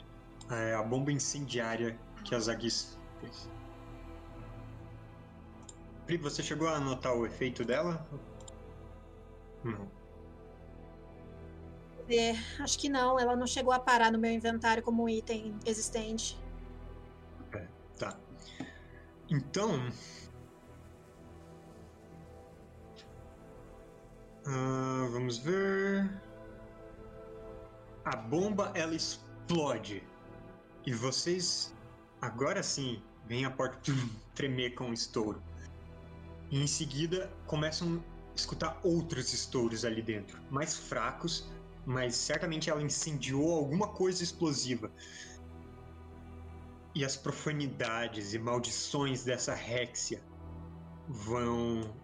[0.50, 3.50] É a bomba incendiária que a Zagis fez.
[6.06, 8.06] Pri, você chegou a notar o efeito dela?
[9.62, 9.90] Não.
[12.08, 13.18] É, acho que não.
[13.18, 16.38] Ela não chegou a parar no meu inventário como um item existente.
[17.98, 18.16] Tá.
[19.28, 19.90] Então.
[24.46, 26.08] ah, vamos ver.
[28.08, 30.02] A bomba ela explode.
[30.86, 31.74] E vocês.
[32.22, 33.92] Agora sim, vem a porta
[34.34, 35.42] tremer com o estouro.
[36.50, 38.02] E em seguida começam
[38.32, 40.40] a escutar outros estouros ali dentro.
[40.50, 41.50] Mais fracos,
[41.84, 44.90] mas certamente ela incendiou alguma coisa explosiva
[46.94, 50.22] e as profanidades e maldições dessa Rexia
[51.06, 51.94] vão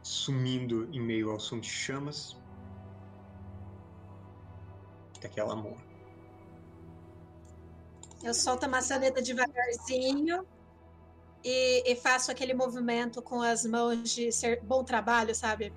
[0.00, 2.37] sumindo em meio ao som de chamas
[5.18, 5.84] até que ela morre.
[8.22, 10.46] Eu solto a maçaneta devagarzinho
[11.44, 15.72] e, e faço aquele movimento com as mãos de ser bom trabalho, sabe?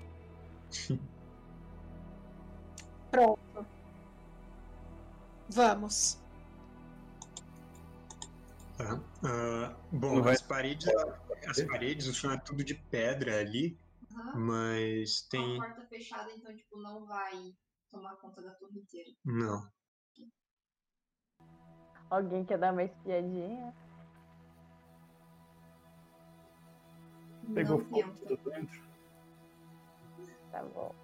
[3.10, 3.66] Pronto.
[5.48, 6.18] Vamos.
[8.76, 9.00] Tá?
[9.22, 10.88] Ah, bom, as paredes,
[11.46, 13.78] as paredes, o chão é tudo de pedra ali,
[14.10, 14.32] Aham.
[14.34, 17.54] mas a tem porta fechada, então, tipo, não vai
[17.92, 19.10] tomar conta da torre inteira.
[19.24, 19.70] não.
[22.10, 23.74] Alguém quer dar uma espiadinha?
[27.54, 28.82] Pegou não fogo tudo dentro.
[30.50, 30.94] Tá bom.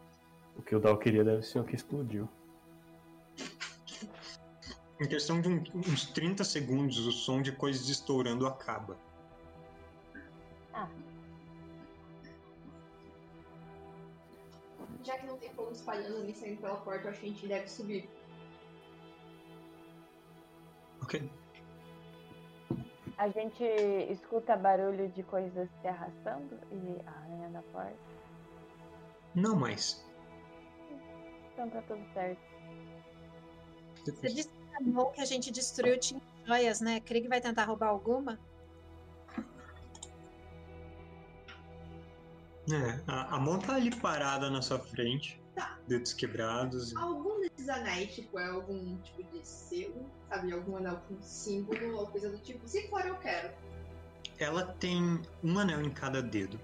[0.57, 2.28] O que o Dal queria deve ser o que explodiu.
[5.01, 8.99] Em questão de um- uns 30 segundos, o som de coisas estourando acaba.
[15.09, 17.66] Já que não tem fogo espalhando nem saindo pela porta, acho que a gente deve
[17.66, 18.11] subir.
[21.02, 21.30] Ok.
[23.16, 23.64] A gente
[24.12, 27.96] escuta barulho de coisas se arrastando e a aranha da porta.
[29.34, 30.06] Não mais.
[31.54, 32.42] Então tá tudo certo.
[34.04, 37.00] Você disse que a mão que a gente destruiu tinha joias, né?
[37.00, 38.38] Krieg vai tentar roubar alguma?
[42.72, 45.76] É, a, a mão tá ali parada na sua frente, Tá.
[45.88, 46.94] dedos quebrados.
[46.94, 50.52] Algum desses anéis, tipo, é algum tipo de selo, sabe?
[50.52, 52.66] Algum anel com símbolo ou coisa do tipo.
[52.68, 53.52] Se for, eu quero.
[54.38, 56.60] Ela tem um anel em cada dedo.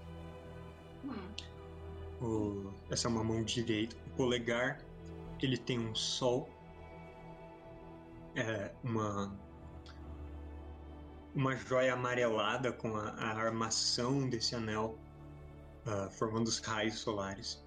[1.03, 1.11] Hum.
[2.21, 3.95] O- essa é uma mão direita.
[4.07, 4.79] O polegar,
[5.41, 6.49] ele tem um sol.
[8.35, 9.33] É uma
[11.33, 14.97] uma joia amarelada com a, a armação desse anel
[15.85, 17.63] ah, formando os raios solares.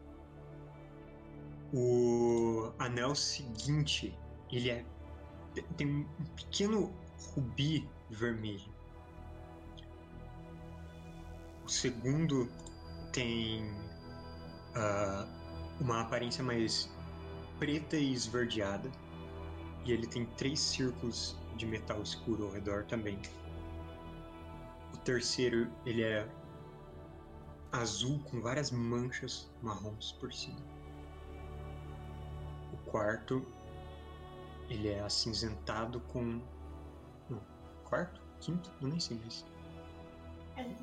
[1.73, 4.17] O anel seguinte
[4.51, 4.85] ele é
[5.77, 6.93] tem um pequeno
[7.35, 8.73] rubi vermelho.
[11.65, 12.49] O segundo
[13.13, 13.71] tem
[14.75, 15.27] ah,
[15.81, 16.91] uma aparência mais
[17.59, 18.91] preta e esverdeada.
[19.85, 23.19] E ele tem três círculos de metal escuro ao redor também.
[24.95, 26.29] O terceiro, ele é
[27.73, 30.59] azul com várias manchas marrons por cima.
[32.73, 33.45] O quarto,
[34.69, 36.41] ele é acinzentado com.
[37.29, 37.41] Não,
[37.85, 38.21] quarto?
[38.41, 38.73] Quinto?
[38.81, 39.45] Eu nem sei mais.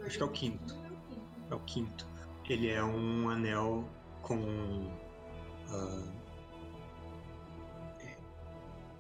[0.06, 0.76] Acho que é o quinto.
[1.52, 2.08] É o quinto.
[2.48, 3.88] Ele é um anel
[4.22, 4.38] com.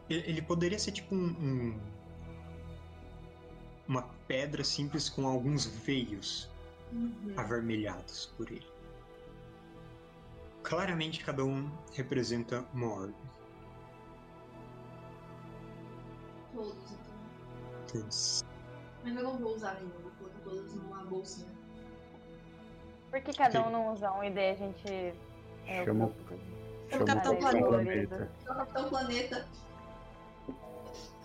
[0.10, 1.80] ele ele poderia ser tipo um, um-
[3.88, 6.50] Uma pedra simples com alguns veios
[6.92, 7.34] Uhum.
[7.38, 8.66] avermelhados por ele.
[10.64, 13.16] Claramente cada um representa uma ordem.
[16.54, 18.02] Todos, então.
[18.02, 18.44] Todos.
[19.04, 21.50] Mas eu não vou usar nenhum, vou colocar todos numa bolsinha.
[23.12, 24.88] Por que cada um não usa um e daí a gente.
[25.68, 26.12] é, Chama-
[26.90, 28.32] Chama o Capitão Planeta.
[28.44, 29.48] Sou o Capitão Planeta.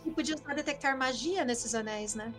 [0.05, 2.33] E podia só detectar magia nesses anéis, né?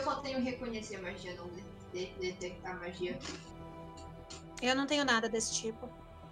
[0.00, 3.18] Eu só tenho reconhecer magia, não de- de- detectar magia.
[4.62, 5.88] Eu não tenho nada desse tipo.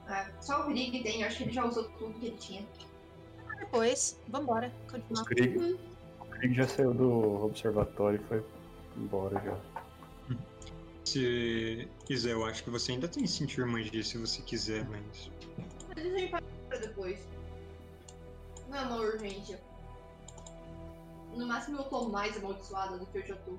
[0.08, 2.66] É, só o Grig tem, eu acho que ele já usou tudo que ele tinha.
[3.58, 5.24] Depois, vambora, continuar.
[5.26, 5.78] Krieg,
[6.18, 8.42] o Krieg já saiu do observatório e foi
[8.96, 9.58] embora já.
[11.04, 15.30] Se quiser, eu acho que você ainda tem sentir magia se você quiser, mas.
[15.94, 17.18] Mas isso a gente faz pra depois.
[18.68, 19.60] Não é uma urgência.
[21.38, 23.52] No máximo eu tô mais amaldiçoada do que eu já tô.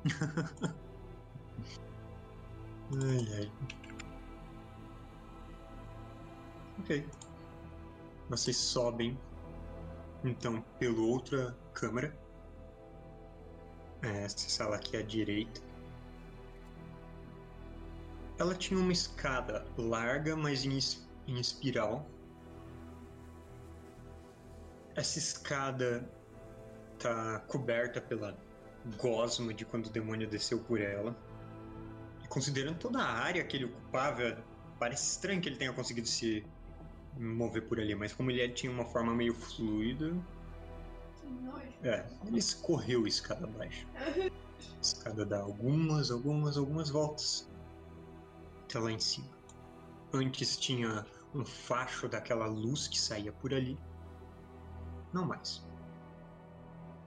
[2.92, 3.52] Ai ai.
[6.80, 7.10] Ok.
[8.30, 9.18] Vocês sobem
[10.26, 12.14] então pela outra câmara.
[14.02, 15.62] É, Essa sala aqui à direita.
[18.38, 20.78] Ela tinha uma escada larga, mas em,
[21.32, 22.06] em espiral.
[24.96, 26.19] Essa escada
[27.00, 28.38] tá coberta pela
[28.98, 31.16] gosma de quando o demônio desceu por ela.
[32.24, 34.38] E considerando toda a área que ele ocupava,
[34.80, 36.46] parece estranho que ele tenha conseguido se
[37.18, 40.14] mover por ali, mas como ele tinha uma forma meio fluida,
[41.20, 41.74] Que nojo.
[41.84, 43.88] é, ele escorreu escada abaixo.
[43.96, 44.30] A
[44.82, 47.50] escada dá algumas, algumas, algumas voltas
[48.66, 49.28] até lá em cima.
[50.14, 53.78] Antes tinha um facho daquela luz que saía por ali.
[55.12, 55.64] Não mais.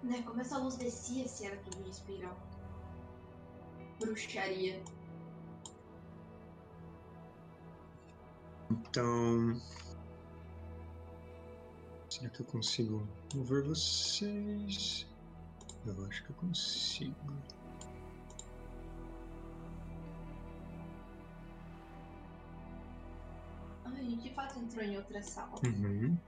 [0.02, 2.36] Né, como essa luz descia se era tudo em espiral.
[4.00, 4.82] Bruxaria.
[8.70, 9.60] Então.
[12.10, 15.06] Será que eu consigo mover vocês?
[15.86, 17.16] Eu acho que eu consigo.
[23.84, 25.54] A gente de fato entrou em outra sala.
[25.64, 26.18] Uhum.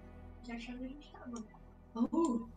[0.45, 1.45] Já achava que a gente tava.
[1.95, 2.49] Oh,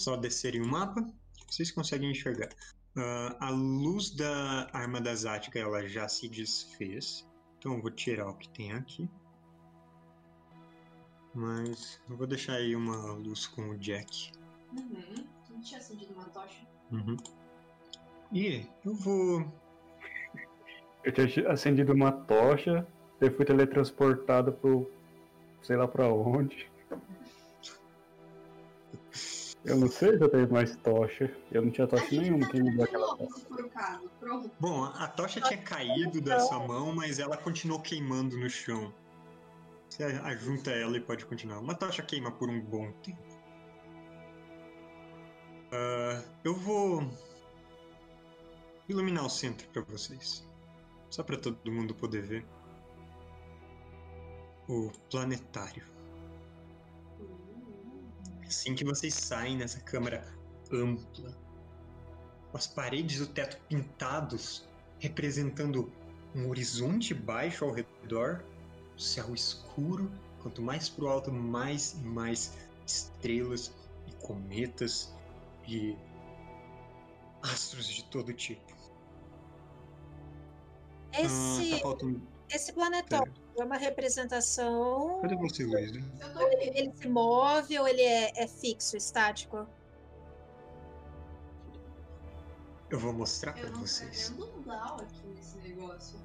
[0.00, 1.06] Só descerem o mapa,
[1.46, 2.48] vocês conseguem enxergar.
[2.96, 7.28] Ah, a luz da arma da Zática ela já se desfez.
[7.58, 9.06] Então eu vou tirar o que tem aqui.
[11.34, 14.32] Mas eu vou deixar aí uma luz com o Jack.
[14.72, 15.26] uhum.
[15.50, 16.66] Não tinha acendido uma tocha.
[16.90, 17.16] Uhum.
[18.32, 19.52] E eu vou.
[21.04, 22.86] Eu tinha acendido uma tocha,
[23.20, 24.90] eu fui teletransportado pro.
[25.62, 26.69] sei lá pra onde.
[29.64, 31.30] Eu não sei se eu tenho mais tocha.
[31.52, 32.46] Eu não tinha tocha nenhuma.
[32.46, 34.50] tá Quem me deu aquela tocha?
[34.58, 38.92] Bom, a tocha tinha caído da sua mão, mas ela continuou queimando no chão.
[39.88, 41.58] Você ajunta ela e pode continuar.
[41.58, 43.40] Uma tocha queima por um bom tempo.
[45.72, 47.08] Ah, eu vou
[48.88, 50.48] iluminar o centro para vocês.
[51.10, 52.46] Só para todo mundo poder ver.
[54.68, 55.84] O planetário.
[58.50, 60.24] Assim que vocês saem nessa câmara
[60.72, 61.38] ampla,
[62.50, 65.92] com as paredes do teto pintados, representando
[66.34, 68.44] um horizonte baixo ao redor,
[68.98, 70.10] céu escuro,
[70.42, 72.52] quanto mais pro alto, mais e mais
[72.84, 73.72] estrelas
[74.08, 75.14] e cometas
[75.68, 75.96] e
[77.42, 78.74] astros de todo tipo.
[81.12, 82.20] Ah, Esse, tá faltando.
[82.48, 82.72] esse
[83.62, 85.20] é uma representação.
[85.22, 85.64] Cadê você?
[85.64, 85.70] Eu
[86.32, 86.70] tô aqui.
[86.74, 89.66] Ele se move ou ele é, é fixo, estático?
[92.90, 94.34] Eu vou mostrar Eu pra não tô vocês.
[94.36, 96.18] um Lau aqui nesse negócio.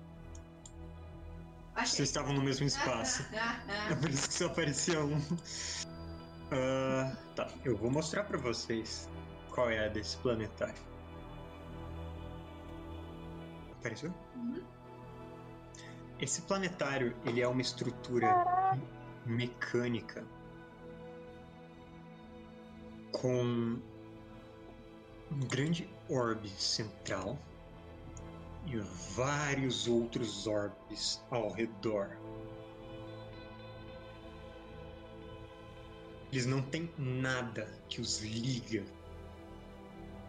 [1.76, 3.24] Vocês estavam no mesmo espaço.
[3.92, 5.20] É por isso que só aparecia um.
[6.52, 9.10] Ah, tá, eu vou mostrar pra vocês
[9.52, 10.82] qual é a desse planetário.
[13.80, 14.14] Apareceu?
[14.36, 14.64] Uhum.
[16.20, 18.80] Esse planetário, ele é uma estrutura
[19.26, 20.26] mecânica
[23.12, 23.80] com
[25.32, 27.38] um grande orbe central
[28.66, 28.78] e
[29.16, 32.18] vários outros orbes ao redor.
[36.32, 38.84] Eles não têm nada que os liga.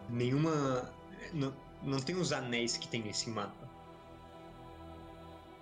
[0.09, 0.93] Nenhuma.
[1.33, 3.66] Não, não tem os anéis que tem nesse mapa.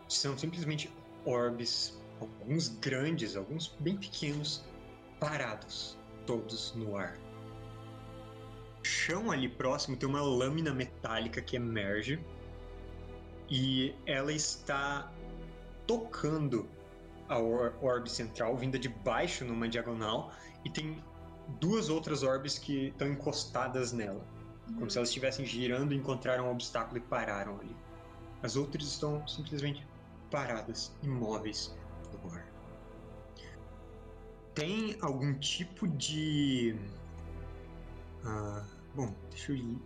[0.09, 0.93] São simplesmente
[1.25, 4.65] orbes, alguns grandes, alguns bem pequenos,
[5.19, 7.17] parados, todos no ar.
[8.81, 12.21] O chão ali próximo tem uma lâmina metálica que emerge
[13.49, 15.11] e ela está
[15.87, 16.69] tocando
[17.29, 20.33] a or orbe central, vinda de baixo numa diagonal,
[20.65, 21.03] e tem
[21.61, 24.23] duas outras orbes que estão encostadas nela,
[24.79, 27.75] como se elas estivessem girando, encontraram um obstáculo e pararam ali.
[28.43, 29.87] As outras estão simplesmente
[30.31, 31.75] paradas, imóveis
[32.23, 32.47] no ar.
[34.55, 36.77] Tem algum tipo de.
[38.25, 38.65] Ah,
[38.95, 39.79] bom, deixa eu ir.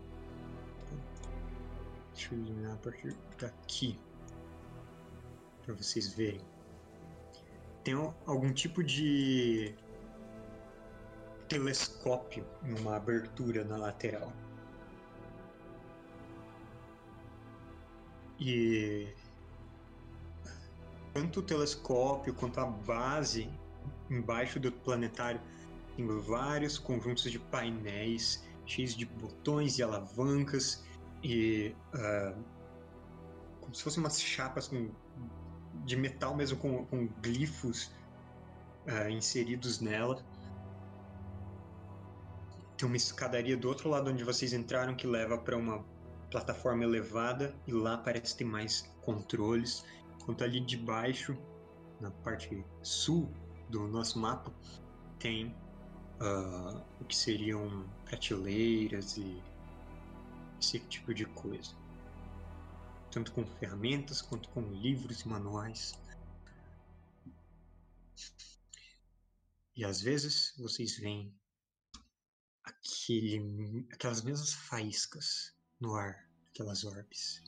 [2.13, 3.99] Deixa eu eliminar a partir daqui.
[5.65, 6.41] Para vocês verem.
[7.85, 9.75] Tem al- algum tipo de
[11.49, 14.33] telescópio numa abertura na lateral.
[18.39, 19.15] E
[21.19, 23.51] tanto o telescópio quanto a base
[24.09, 25.41] embaixo do planetário
[25.97, 30.85] tem vários conjuntos de painéis cheios de botões e alavancas
[31.23, 32.35] e ah,
[33.61, 34.91] como se fossem umas chapas com-
[35.85, 37.91] de metal mesmo com, com glifos
[38.87, 40.23] ah, inseridos nela.
[42.77, 45.85] Tem uma escadaria do outro lado onde vocês entraram que leva para uma
[46.31, 49.85] plataforma elevada e lá parece ter mais controles.
[50.29, 51.35] Enquanto ali de baixo,
[52.03, 53.33] na parte sul
[53.71, 54.53] do nosso mapa,
[55.19, 55.57] tem
[56.21, 59.43] ah, o que seriam prateleiras e
[60.61, 61.75] esse tipo de coisa.
[63.11, 65.99] Tanto com ferramentas quanto com livros e manuais.
[69.75, 71.35] E às vezes vocês veem
[72.65, 77.43] aquele, aquelas mesmas faíscas no ar, aquelas orbes.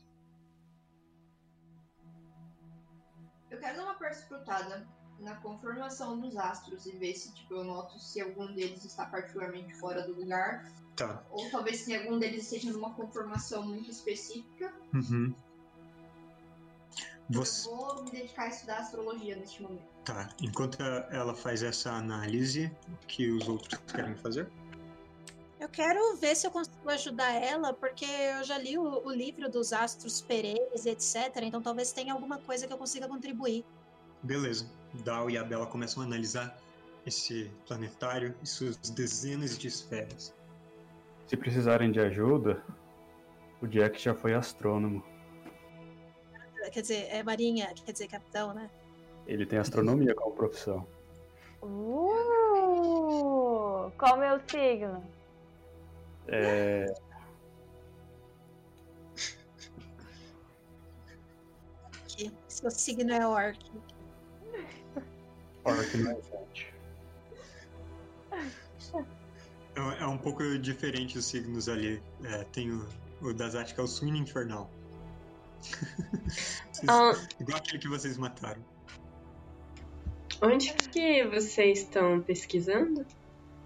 [3.50, 4.86] Eu quero dar uma perscrutada
[5.18, 9.74] na conformação dos astros e ver se tipo, eu noto se algum deles está particularmente
[9.74, 11.22] fora do lugar, Tá.
[11.30, 14.72] ou talvez se algum deles esteja numa conformação muito específica.
[14.94, 15.34] Uhum.
[17.30, 19.84] Você, Eu vou me dedicar a estudar astrologia neste momento.
[20.04, 20.28] tá.
[20.42, 24.50] Enquanto ela faz essa análise, o que os outros querem fazer?
[25.60, 29.50] Eu quero ver se eu consigo ajudar ela, porque eu já li o, o livro
[29.50, 31.36] dos astros pereis, etc.
[31.42, 33.62] Então talvez tenha alguma coisa que eu consiga contribuir.
[34.22, 34.66] Beleza.
[35.04, 36.58] Dal e a Bela começam a analisar
[37.06, 40.34] esse planetário e suas dezenas de esferas.
[41.26, 42.64] Se precisarem de ajuda,
[43.60, 45.04] o Jack já foi astrônomo.
[46.72, 48.70] Quer dizer, é marinha, quer dizer, capitão, né?
[49.26, 50.86] Ele tem astronomia como profissão.
[51.62, 52.30] Uh!
[53.98, 55.19] Qual o meu signo?
[56.28, 56.86] É,
[62.48, 63.58] seu signo é orc.
[65.64, 66.74] Orc não é gente.
[69.98, 72.02] É, um pouco diferente os signos ali.
[72.24, 72.86] É, tem o,
[73.22, 74.70] o das Art, que é o Swing Infernal.
[76.72, 78.64] Vocês- Ah, Igual aquele que vocês mataram.
[80.42, 83.06] onde que vocês estão pesquisando?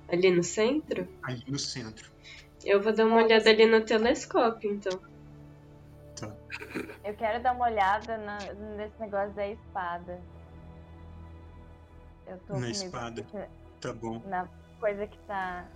[0.09, 1.09] Ali no centro?
[1.23, 2.13] Ali no centro.
[2.65, 5.01] Eu vou dar uma olhada ali no telescópio, então.
[7.05, 10.23] Eu quero dar uma olhada na- nesse negócio da espada.
[12.27, 13.23] Eu tô Na espada.
[13.23, 13.49] que-
[13.81, 14.23] Tá bom.
[14.27, 14.49] Na
[14.81, 15.67] coisa que tá.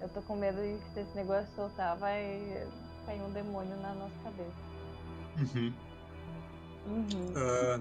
[0.00, 2.66] Eu tô com medo de que se esse negócio soltar, vai
[3.04, 4.50] cair um demônio na nossa cabeça.
[5.36, 5.74] Uhum.
[6.86, 7.34] Uhum.
[7.36, 7.80] Ah,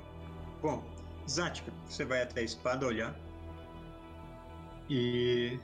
[0.61, 0.83] bom,
[1.29, 3.15] Zatka, você vai até a espada olhar.
[4.89, 5.57] E.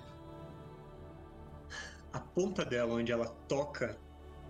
[2.16, 4.00] A ponta dela, onde ela toca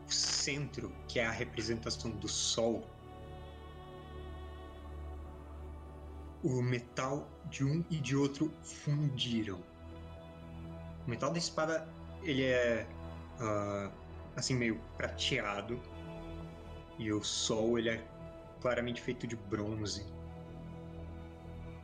[0.08, 2.88] o centro, que é a representação do sol.
[6.44, 9.64] O metal de um e de outro fundiram.
[11.08, 11.90] O metal da espada,
[12.22, 12.88] ele é.
[13.40, 13.92] ah,
[14.36, 15.82] assim, meio prateado.
[17.00, 18.08] E o sol, ele é
[18.62, 20.06] claramente feito de bronze.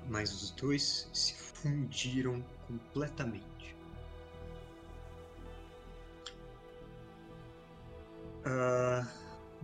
[0.08, 3.51] mas os dois se fundiram completamente.
[8.46, 9.06] Ah,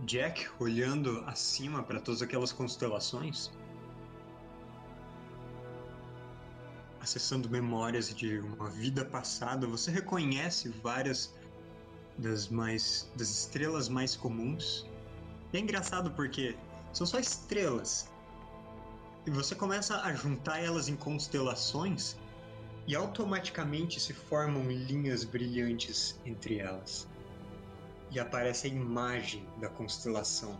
[0.00, 3.50] Jack, olhando acima para todas aquelas constelações,
[7.00, 11.34] acessando memórias de uma vida passada, você reconhece várias
[12.16, 14.86] das mais das estrelas mais comuns.
[15.52, 16.56] E é engraçado porque
[16.92, 18.08] são só estrelas.
[19.26, 22.16] E você começa a juntar elas em constelações
[22.86, 27.08] e automaticamente se formam linhas brilhantes entre elas.
[28.10, 30.58] E aparece a imagem da constelação.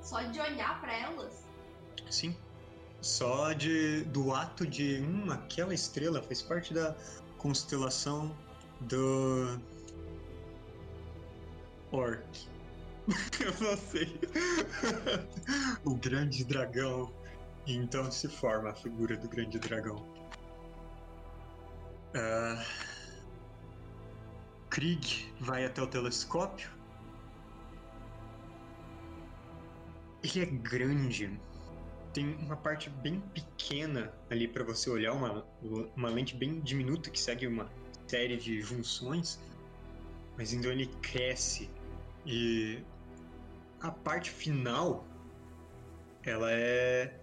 [0.00, 1.44] Só de olhar pra elas.
[2.10, 2.36] Sim.
[3.00, 6.94] Só de do ato de hum, aquela estrela faz parte da
[7.38, 8.34] constelação
[8.82, 9.58] do
[11.90, 12.48] Orc.
[13.40, 14.18] Eu não sei.
[15.84, 17.12] o grande dragão.
[17.66, 20.04] E então se forma a figura do grande dragão.
[22.14, 22.64] Ah,
[24.74, 26.68] Krieg vai até o telescópio.
[30.20, 31.40] Ele é grande.
[32.12, 35.46] Tem uma parte bem pequena ali para você olhar, uma,
[35.96, 37.70] uma lente bem diminuta que segue uma
[38.08, 39.40] série de junções.
[40.36, 41.70] Mas então ele cresce
[42.26, 42.82] e
[43.80, 45.06] a parte final
[46.24, 47.16] ela é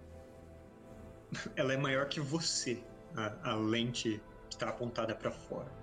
[1.54, 2.82] ela é maior que você,
[3.14, 5.81] a, a lente está apontada para fora.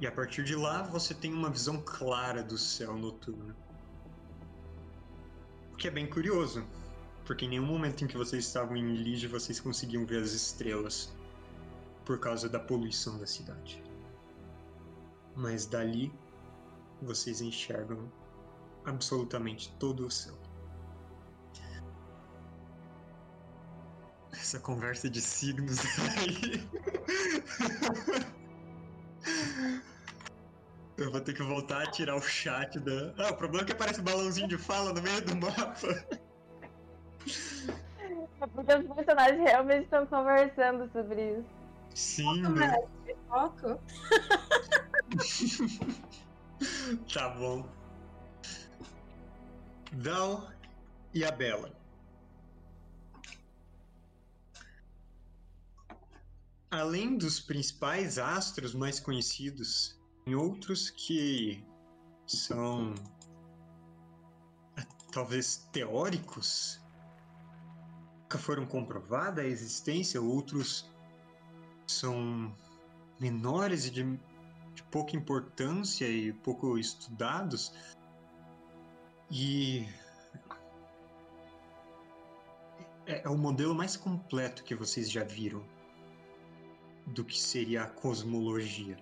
[0.00, 3.54] E a partir de lá você tem uma visão clara do céu noturno.
[5.72, 6.66] O que é bem curioso,
[7.26, 11.12] porque em nenhum momento em que vocês estavam em Lige vocês conseguiam ver as estrelas
[12.06, 13.84] por causa da poluição da cidade.
[15.36, 16.10] Mas dali
[17.02, 18.10] vocês enxergam
[18.86, 20.38] absolutamente todo o céu.
[24.32, 25.80] Essa conversa de signos
[26.18, 26.66] aí.
[31.00, 33.14] Eu vou ter que voltar a tirar o chat da.
[33.16, 35.88] Ah, o problema é que aparece um balãozinho de fala no meio do mapa.
[38.42, 41.48] É porque os personagens realmente estão conversando sobre isso.
[41.94, 42.76] Sim, né?
[43.28, 43.80] Foco.
[47.10, 47.66] Tá bom.
[49.92, 50.50] Dal
[51.14, 51.72] e a Bela.
[56.70, 61.64] Além dos principais astros mais conhecidos, tem outros que
[62.26, 62.94] são
[64.76, 66.80] eh, talvez teóricos,
[68.22, 70.88] nunca foram comprovada a existência, outros
[71.86, 72.54] são
[73.18, 74.04] menores e de,
[74.74, 77.72] de pouca importância e pouco estudados.
[79.30, 79.88] E
[83.06, 85.64] é, é o modelo mais completo que vocês já viram
[87.08, 88.96] do que seria a cosmologia.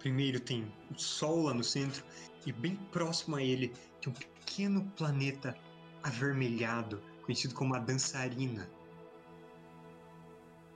[0.00, 2.02] Primeiro tem o Sol lá no centro
[2.46, 3.68] e bem próximo a ele
[4.00, 5.56] tem um pequeno planeta
[6.02, 8.68] avermelhado, conhecido como a dançarina,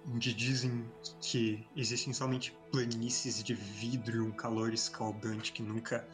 [0.07, 0.85] onde dizem
[1.22, 6.07] que existem somente planícies de vidro e um calor escaldante que nunca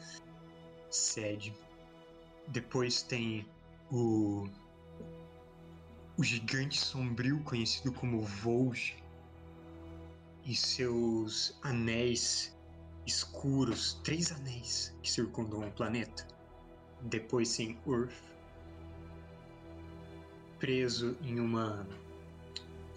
[0.89, 1.53] cede.
[2.47, 3.45] Depois tem
[3.91, 4.47] o
[6.17, 9.01] o gigante sombrio conhecido como Volge
[10.45, 12.55] e seus anéis
[13.05, 16.25] escuros, três anéis que circundam o planeta.
[17.03, 18.13] Depois tem Urth,
[20.59, 21.87] preso em uma.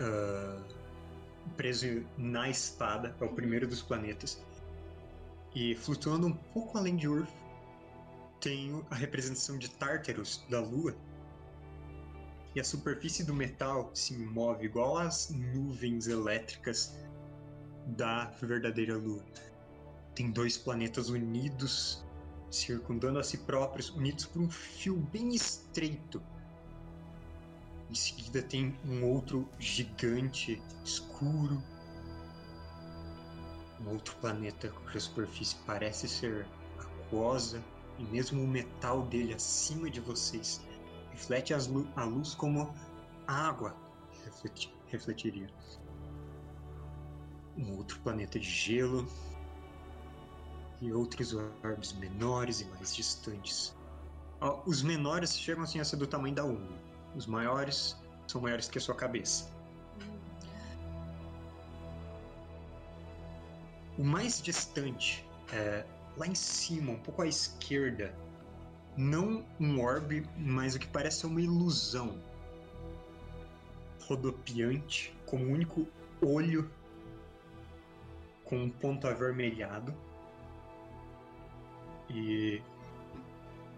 [0.00, 0.62] Uh,
[1.56, 4.42] preso na espada, é o primeiro dos planetas.
[5.54, 7.30] E flutuando um pouco além de Urth,
[8.40, 10.94] tem a representação de Tartarus, da Lua.
[12.54, 16.96] E a superfície do metal se move igual as nuvens elétricas
[17.86, 19.24] da verdadeira Lua
[20.14, 22.04] tem dois planetas unidos,
[22.50, 26.22] circundando a si próprios, unidos por um fio bem estreito.
[27.90, 31.62] Em seguida tem um outro gigante escuro.
[33.80, 36.46] Um outro planeta cuja superfície parece ser
[36.78, 37.62] aquosa
[37.98, 40.60] e mesmo o metal dele acima de vocês
[41.10, 42.72] reflete a luz como
[43.26, 43.76] água
[44.88, 45.48] refletiria.
[47.56, 49.06] Um outro planeta de gelo
[50.84, 53.74] e outros orbes menores e mais distantes.
[54.66, 56.78] Os menores chegam assim a ser do tamanho da unha.
[57.16, 59.50] Os maiores são maiores que a sua cabeça.
[63.96, 68.14] O mais distante, é, lá em cima, um pouco à esquerda,
[68.96, 72.20] não um orbe, mas o que parece uma ilusão
[74.06, 75.88] rodopiante, com um único
[76.20, 76.70] olho
[78.44, 79.94] com um ponto avermelhado
[82.10, 82.62] e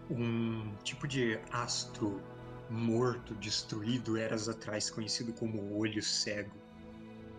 [0.09, 2.21] um tipo de astro
[2.69, 6.55] morto, destruído eras atrás, conhecido como olho cego,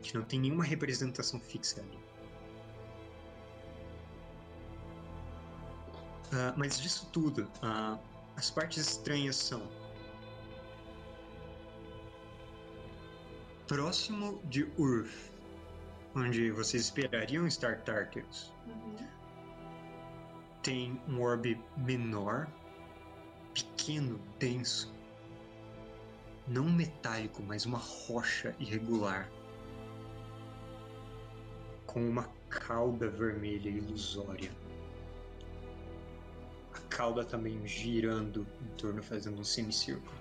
[0.03, 1.99] que não tem nenhuma representação fixa ali.
[6.33, 7.99] Ah, mas disso tudo, ah,
[8.37, 9.67] as partes estranhas são
[13.67, 15.31] próximo de Urf,
[16.15, 19.18] onde vocês esperariam estar Tartarus, Uhum.
[20.69, 22.47] Tem um orbe menor,
[23.55, 24.95] pequeno, denso,
[26.47, 29.31] não metálico, mas uma rocha irregular,
[31.87, 34.51] com uma cauda vermelha ilusória.
[36.75, 40.19] A cauda também girando em torno, fazendo um semicírculo.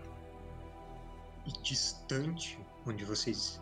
[1.46, 3.60] E distante, onde vocês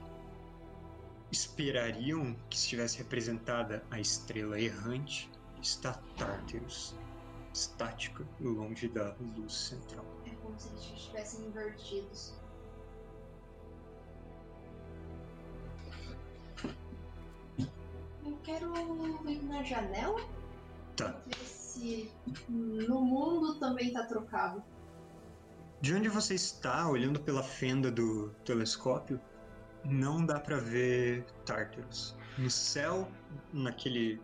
[1.31, 5.27] esperariam que estivesse representada a estrela errante,
[5.65, 6.95] está Tartarus,
[7.51, 10.05] estática longe da luz central.
[10.25, 12.35] É como se eles estivessem invertidos.
[18.23, 18.73] Eu quero
[19.27, 20.21] ir na janela
[20.95, 21.19] Tá.
[21.25, 22.11] ver se
[22.47, 24.63] no mundo também tá trocado.
[25.81, 29.19] De onde você está, olhando pela fenda do telescópio,
[29.83, 32.15] não dá pra ver Tartarus.
[32.37, 33.09] No céu,
[33.51, 34.21] naquele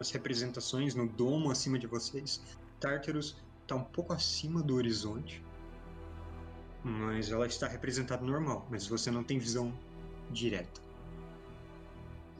[0.00, 2.42] as representações no domo acima de vocês,
[2.80, 5.44] Tartarus está um pouco acima do horizonte.
[6.82, 9.72] Mas ela está representada normal, mas você não tem visão
[10.30, 10.80] direta.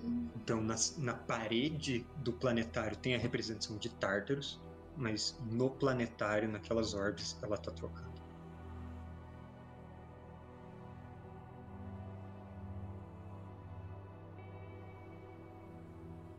[0.02, 4.58] Então, na, na parede do planetário tem a representação de Tartarus,
[4.96, 8.08] mas no planetário, naquelas orbes, ela está trocada.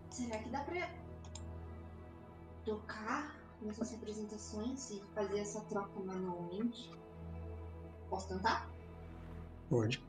[0.10, 1.02] Será que dá pra
[2.66, 6.92] tocar nessas representações e fazer essa troca manualmente?
[8.10, 8.70] Posso tentar?
[9.70, 10.04] Pode.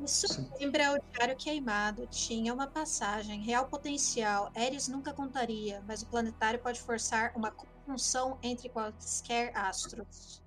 [0.00, 0.50] Isso Sim.
[0.58, 2.06] lembra o Diário Queimado.
[2.08, 3.40] Tinha uma passagem.
[3.40, 4.50] Real potencial.
[4.54, 10.42] Eris nunca contaria, mas o planetário pode forçar uma conjunção entre quaisquer astros.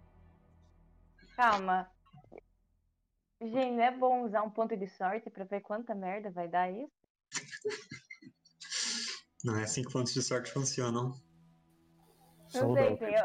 [1.35, 1.89] Calma.
[3.41, 6.71] Gente, não é bom usar um ponto de sorte pra ver quanta merda vai dar
[6.71, 6.91] isso?
[9.45, 11.13] Não é assim que pontos de sorte funcionam.
[12.55, 13.15] Não sei, tem...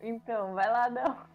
[0.00, 1.28] Então, vai lá, não.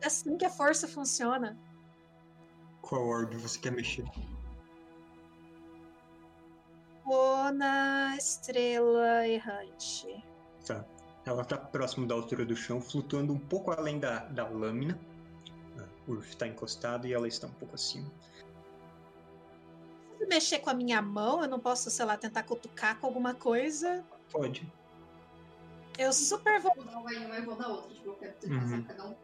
[0.00, 1.56] É assim que a força funciona.
[2.80, 4.04] Qual orbe você quer mexer?
[7.04, 10.24] Ou na estrela errante.
[10.66, 10.84] Tá.
[11.24, 14.98] Ela tá próximo da altura do chão, flutuando um pouco além da, da lâmina.
[16.08, 18.10] O Urf está encostado e ela está um pouco acima.
[20.22, 23.34] Eu mexer com a minha mão, eu não posso, sei lá, tentar cutucar com alguma
[23.34, 24.04] coisa.
[24.30, 24.72] Pode.
[25.98, 26.72] Eu super vou.
[26.76, 27.92] Vou dar uma e vou dar outra.
[27.92, 28.84] Tipo, eu quero Uhum.
[28.84, 29.16] cada um.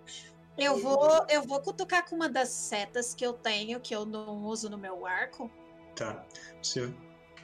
[0.59, 4.45] Eu vou, eu vou cutucar com uma das setas que eu tenho, que eu não
[4.45, 5.49] uso no meu arco.
[5.95, 6.27] Tá.
[6.61, 6.93] Você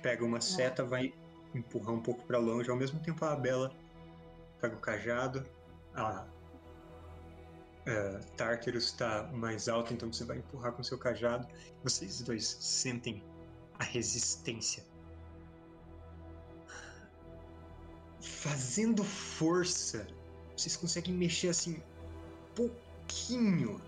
[0.02, 1.14] pega uma seta, vai
[1.54, 3.72] empurrar um pouco para longe, ao mesmo tempo a Bela
[4.60, 5.46] pega o cajado.
[5.94, 6.26] A
[7.86, 11.46] é, Tartarus está mais alta, então você vai empurrar com seu cajado.
[11.84, 13.22] Vocês dois sentem
[13.78, 14.84] a resistência.
[18.20, 20.06] Fazendo força,
[20.56, 21.82] vocês conseguem mexer assim
[22.54, 23.80] pouquinho.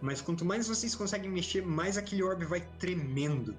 [0.00, 3.56] Mas quanto mais vocês conseguem mexer, mais aquele orbe vai tremendo.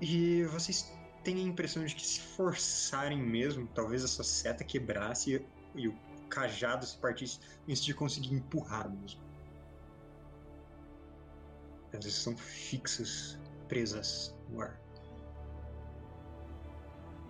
[0.00, 0.92] E vocês
[1.22, 5.36] têm a impressão de que se forçarem mesmo, talvez essa seta quebrasse
[5.74, 5.96] e, e o
[6.28, 9.20] cajado se partisse antes de conseguir empurrar mesmo.
[11.92, 13.38] Elas são fixas,
[13.74, 14.80] presas no ar.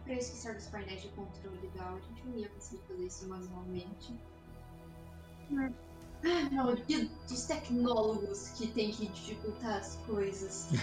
[0.04, 2.82] Pra isso que serve os painéis de controle da aula, a gente não ia conseguir
[2.86, 4.14] fazer isso manualmente.
[5.52, 5.70] Ah,
[6.52, 10.68] malditos tecnólogos que tem que dificultar as coisas.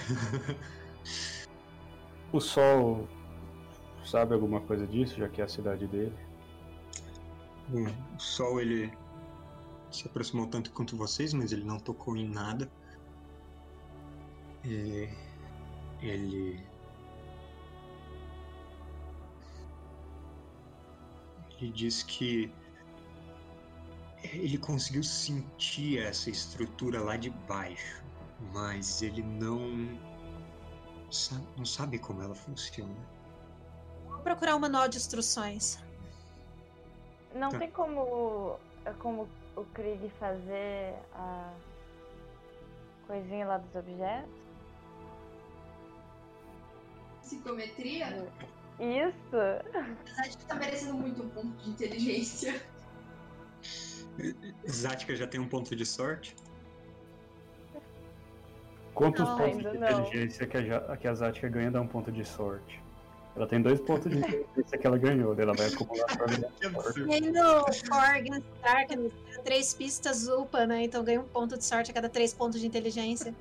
[2.33, 3.09] O Sol
[4.05, 6.15] sabe alguma coisa disso, já que é a cidade dele?
[7.67, 7.85] Bom,
[8.15, 8.89] o sol ele
[9.91, 12.71] se aproximou tanto quanto vocês, mas ele não tocou em nada.
[14.63, 15.09] E
[16.01, 16.63] ele
[21.59, 22.51] ele diz que
[24.23, 28.03] ele conseguiu sentir essa estrutura lá de baixo,
[28.53, 29.59] mas ele não
[31.11, 32.95] sa- não sabe como ela funciona.
[34.07, 35.79] Vou procurar um manual de instruções.
[37.35, 37.59] Não Tá.
[37.59, 38.57] tem como,
[38.99, 41.53] como o Krieg fazer a
[43.07, 44.40] coisinha lá dos objetos?
[47.35, 48.27] Psicometria?
[48.79, 49.37] Isso!
[50.17, 52.61] A gente tá merecendo muito um ponto de inteligência.
[54.67, 56.35] Zática já tem um ponto de sorte.
[58.93, 59.89] Quantos Não, pontos de não.
[60.01, 62.81] inteligência que a, Ja- que a Zatka ganha dá um ponto de sorte?
[63.33, 66.05] Ela tem dois pontos de inteligência que ela ganhou, daí ela vai acumular
[66.59, 66.69] Que
[67.87, 69.13] Forgan Darkness,
[69.45, 70.83] três pistas UPA, né?
[70.83, 73.33] Então ganha um ponto de sorte a cada três pontos de inteligência.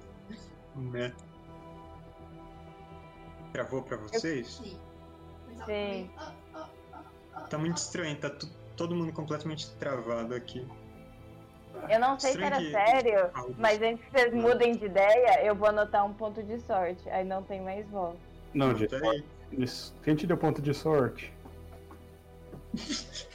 [0.76, 1.12] Né?
[3.52, 4.60] Travou pra vocês?
[5.66, 6.10] Sim.
[7.48, 8.30] Tá muito estranho, tá
[8.76, 10.66] todo mundo completamente travado aqui.
[11.88, 14.42] Eu não sei se Estranho era que- sério, Algo- mas antes que vocês Não.
[14.42, 17.08] mudem de ideia, eu vou anotar um ponto de sorte.
[17.10, 18.18] Aí não tem mais volta.
[18.54, 19.24] Não, de Peraí.
[19.52, 19.94] Isso.
[20.02, 21.32] Quem te deu ponto de sorte?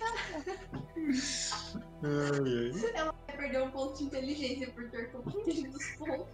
[2.03, 2.91] Ai, ai.
[2.93, 6.27] Ela vai perder um ponto de inteligência por ter compreendido os pontos.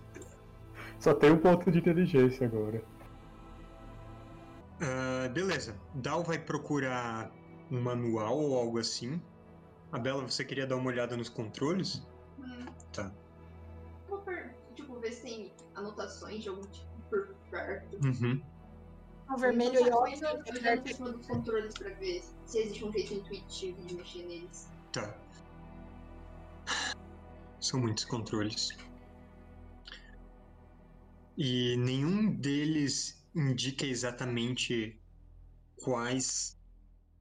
[0.99, 2.81] Só tem um ponto de inteligência agora.
[4.81, 5.79] Ah, beleza.
[5.95, 7.31] Dal vai procurar
[7.69, 9.21] um manual ou algo assim.
[9.91, 12.01] A Bela, você queria dar uma olhada nos controles?
[12.39, 12.65] Hum.
[12.93, 13.11] Tá.
[14.07, 17.97] Vou per- tipo, ver se tem anotações de algum tipo por perto.
[18.05, 18.41] Uhum.
[19.33, 22.59] O vermelho e Então, o só olhando olhando por cima dos controles pra ver se
[22.59, 24.69] existe um jeito intuitivo de mexer neles.
[24.91, 25.15] Tá.
[27.59, 28.69] São muitos controles.
[31.37, 34.99] E nenhum deles indica exatamente
[35.81, 36.57] quais.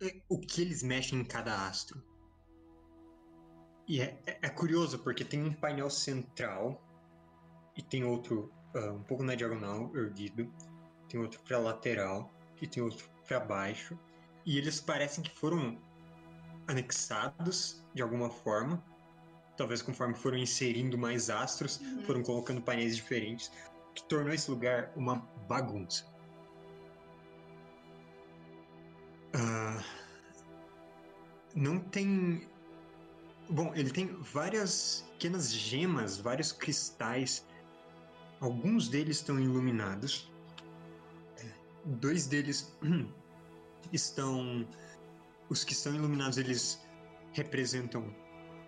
[0.02, 2.02] é, o que eles mexem em cada astro.
[3.86, 6.82] E é, é- é curioso porque tem um painel central
[7.76, 10.50] e tem outro ah, um pouco na diagonal, erguido.
[11.08, 12.32] Tem outro pra lateral
[12.62, 13.98] e tem outro pra baixo.
[14.46, 15.78] E eles parecem que foram
[16.66, 18.82] anexados de alguma forma.
[19.56, 22.02] Talvez conforme foram inserindo mais astros, Uhum.
[22.04, 23.50] foram colocando painéis diferentes,
[23.94, 25.16] que tornou esse lugar uma
[25.48, 26.04] bagunça.
[29.34, 29.82] Ah,
[31.54, 32.48] não tem.
[33.48, 37.46] Bom, ele tem várias pequenas gemas, vários cristais.
[38.40, 40.30] Alguns deles estão iluminados.
[41.84, 42.74] Dois deles
[43.92, 44.66] estão.
[45.48, 46.80] Os que estão iluminados, eles
[47.32, 48.14] representam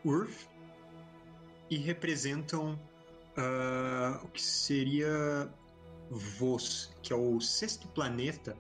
[0.04, 0.48] Urf
[1.70, 2.78] e representam
[3.36, 5.52] ah, o que seria
[6.10, 8.56] Vos, que é o sexto planeta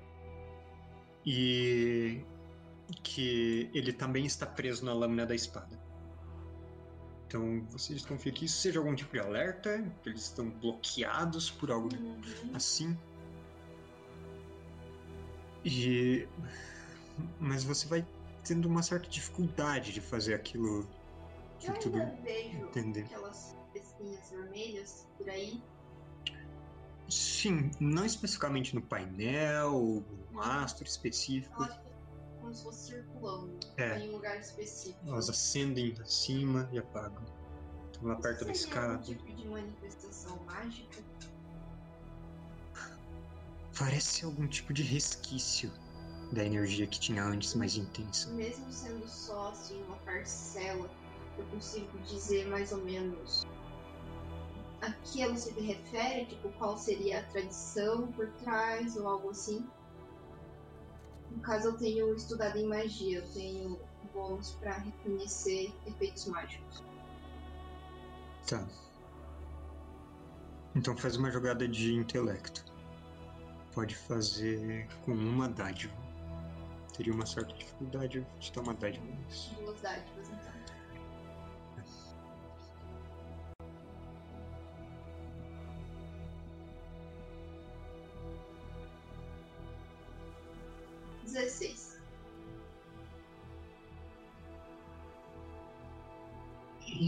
[1.24, 2.24] e
[3.02, 5.80] que ele também está preso na lâmina da espada.
[7.26, 11.70] Então vocês desconfiam que isso seja algum tipo de alerta, que eles estão bloqueados por
[11.70, 12.50] algo Uhum.
[12.54, 12.96] assim.
[15.64, 16.26] E.
[17.38, 18.04] Mas você vai
[18.44, 20.86] tendo uma certa dificuldade de fazer aquilo.
[21.60, 23.02] De Eu tudo ainda vejo entender.
[23.04, 23.54] aquelas
[24.02, 25.62] pecinhas vermelhas por aí.
[27.08, 30.02] Sim, não especificamente no painel,
[30.32, 31.62] um astro específico.
[31.62, 31.92] Elas ficam
[32.40, 33.98] como se fosse circulando É.
[33.98, 35.06] em um lugar específico.
[35.08, 37.22] Elas acendem acima e apagam.
[37.92, 39.02] Estão lá Isso perto da seria algum escada.
[39.02, 41.02] tipo de manifestação mágica?
[43.78, 45.72] Parece algum tipo de resquício
[46.32, 48.30] da energia que tinha antes, mais intensa.
[48.30, 50.90] Mesmo sendo só assim uma parcela,
[51.38, 53.46] eu consigo dizer mais ou menos
[54.82, 59.66] a que ela se refere, tipo, qual seria a tradição por trás ou algo assim.
[61.30, 63.80] No caso, eu tenho estudado em magia, eu tenho
[64.12, 66.82] bônus para reconhecer efeitos mágicos.
[68.46, 68.66] Tá.
[70.74, 72.64] Então faz uma jogada de intelecto.
[73.72, 75.94] Pode fazer com uma dádiva.
[76.94, 79.06] Teria uma certa dificuldade de dar uma dádiva.
[79.56, 80.21] Duas dádivas,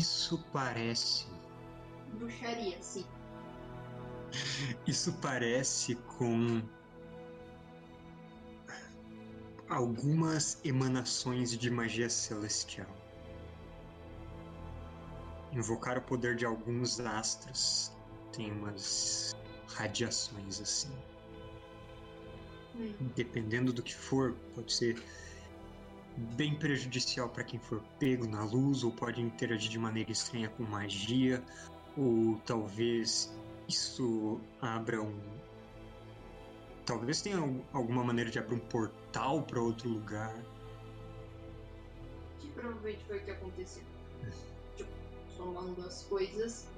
[0.04, 1.26] Isso parece.
[2.18, 3.06] Bruxaria, sim.
[4.86, 6.62] Isso parece com.
[9.66, 12.94] Algumas emanações de magia celestial.
[15.54, 17.90] Invocar o poder de alguns astros
[18.30, 19.34] tem umas
[19.68, 20.92] radiações assim.
[22.76, 22.92] Hum.
[23.14, 25.02] dependendo do que for, pode ser
[26.16, 30.62] bem prejudicial para quem for pego na luz, ou pode interagir de maneira estranha com
[30.64, 31.42] magia,
[31.96, 33.32] ou talvez
[33.68, 35.18] isso abra um,
[36.86, 40.36] Talvez tenha al- alguma maneira de abrir um portal para outro lugar.
[42.38, 43.82] Que provavelmente foi o que aconteceu.
[44.76, 44.90] Tipo,
[45.34, 46.68] somando as coisas,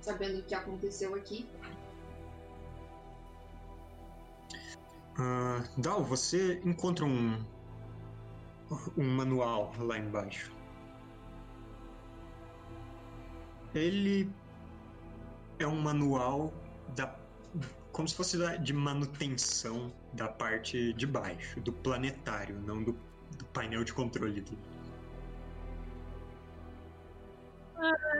[0.00, 1.48] sabendo o que aconteceu aqui.
[5.16, 7.40] Ah, Dal, você encontra um,
[8.96, 10.52] um manual lá embaixo.
[13.74, 14.32] Ele
[15.58, 16.52] é um manual
[16.96, 17.14] da,
[17.92, 22.92] como se fosse da- de manutenção da parte de baixo, do planetário, não do,
[23.36, 24.58] do painel de controle dele.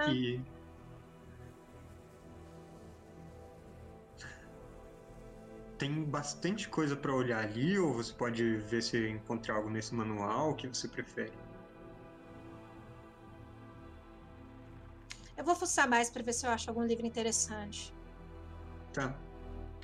[0.09, 0.41] E
[5.81, 10.51] tem bastante coisa para olhar ali, ou você pode ver se encontrar algo nesse manual,
[10.51, 11.33] o que você prefere.
[15.35, 17.95] Eu vou fuçar mais pra ver se eu acho algum livro interessante.
[18.93, 19.19] Tá.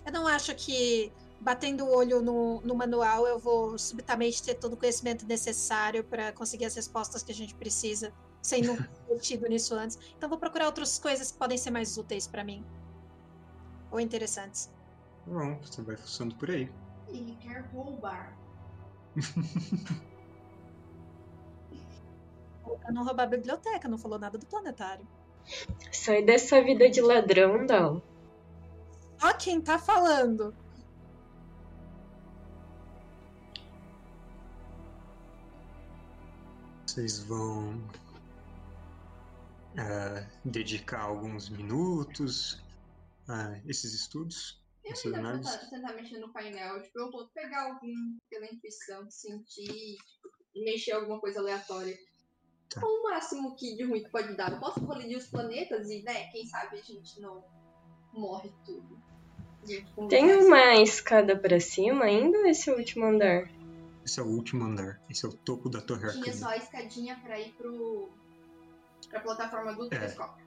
[0.04, 1.10] Eu não acho que
[1.40, 6.30] batendo o olho no, no manual eu vou subitamente ter todo o conhecimento necessário para
[6.30, 8.12] conseguir as respostas que a gente precisa,
[8.42, 9.98] sem nunca ter tido nisso antes.
[10.14, 12.62] Então vou procurar outras coisas que podem ser mais úteis para mim.
[13.90, 14.75] Ou interessantes.
[15.26, 16.70] Bom, você vai fuçando por aí.
[17.08, 18.36] Ele quer roubar.
[22.86, 25.06] Eu não roubar a biblioteca, não falou nada do planetário.
[25.92, 28.02] Sai dessa vida de ladrão, não.
[29.22, 30.54] Ó quem tá falando.
[36.86, 37.82] Vocês vão
[39.78, 42.62] ah, dedicar alguns minutos
[43.28, 45.54] a esses estudos, Eu essas ainda vou análises.
[45.56, 46.82] tentar, tentar mexer no painel.
[46.82, 51.96] Tipo, eu vou pegar algum pela intuição, sentir, tipo, e mexer alguma coisa aleatória.
[52.70, 52.80] Tá.
[52.84, 54.52] O máximo que de ruim que pode dar.
[54.52, 57.44] Eu posso colidir os planetas e, né, quem sabe a gente não
[58.12, 59.00] morre tudo.
[60.08, 63.50] Tem uma escada pra cima ainda ou esse é o último andar?
[64.04, 65.00] Esse é o último andar.
[65.10, 66.36] Esse é o topo da torre Tinha arcana.
[66.36, 68.08] só a escadinha pra ir pro.
[69.10, 70.45] pra plataforma do telescópio.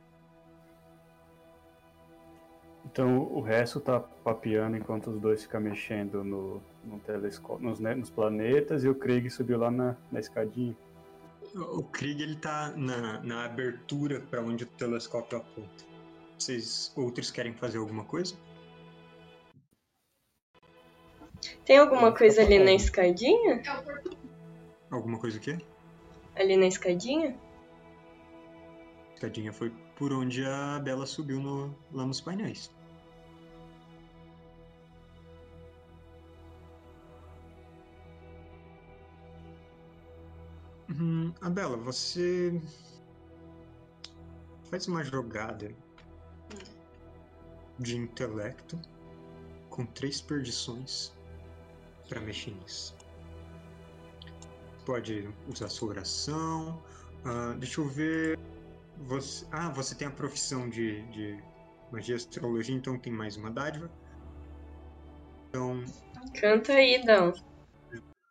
[2.85, 7.93] Então o resto tá papeando enquanto os dois ficam mexendo no, no telescópio, nos, né,
[7.93, 10.75] nos planetas e o Krieg subiu lá na, na escadinha.
[11.55, 15.89] O Krieg ele tá na, na abertura para onde o telescópio aponta.
[16.37, 18.35] Vocês outros querem fazer alguma coisa?
[21.65, 23.61] Tem alguma coisa ali na Tá escadinha?
[24.91, 25.57] Alguma coisa o quê?
[26.35, 27.35] Ali na escadinha?
[29.11, 32.71] A escadinha foi por onde a Bela subiu no- lá nos painéis.
[40.89, 42.59] Hum, a Bela, você
[44.69, 45.73] faz uma jogada
[47.77, 48.79] de intelecto
[49.69, 51.13] com três perdições
[52.07, 52.95] para mexer nisso.
[54.85, 56.81] Pode usar sua oração.
[57.25, 58.39] ah, deixa eu ver.
[58.99, 61.41] Você, ah, você tem a profissão de, de
[61.91, 63.89] magia e astrologia, então tem mais uma dádiva.
[65.49, 65.83] Então,
[66.39, 67.33] Canta aí, Dão.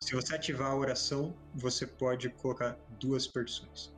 [0.01, 3.93] se você ativar a oração, você pode colocar duas perdições.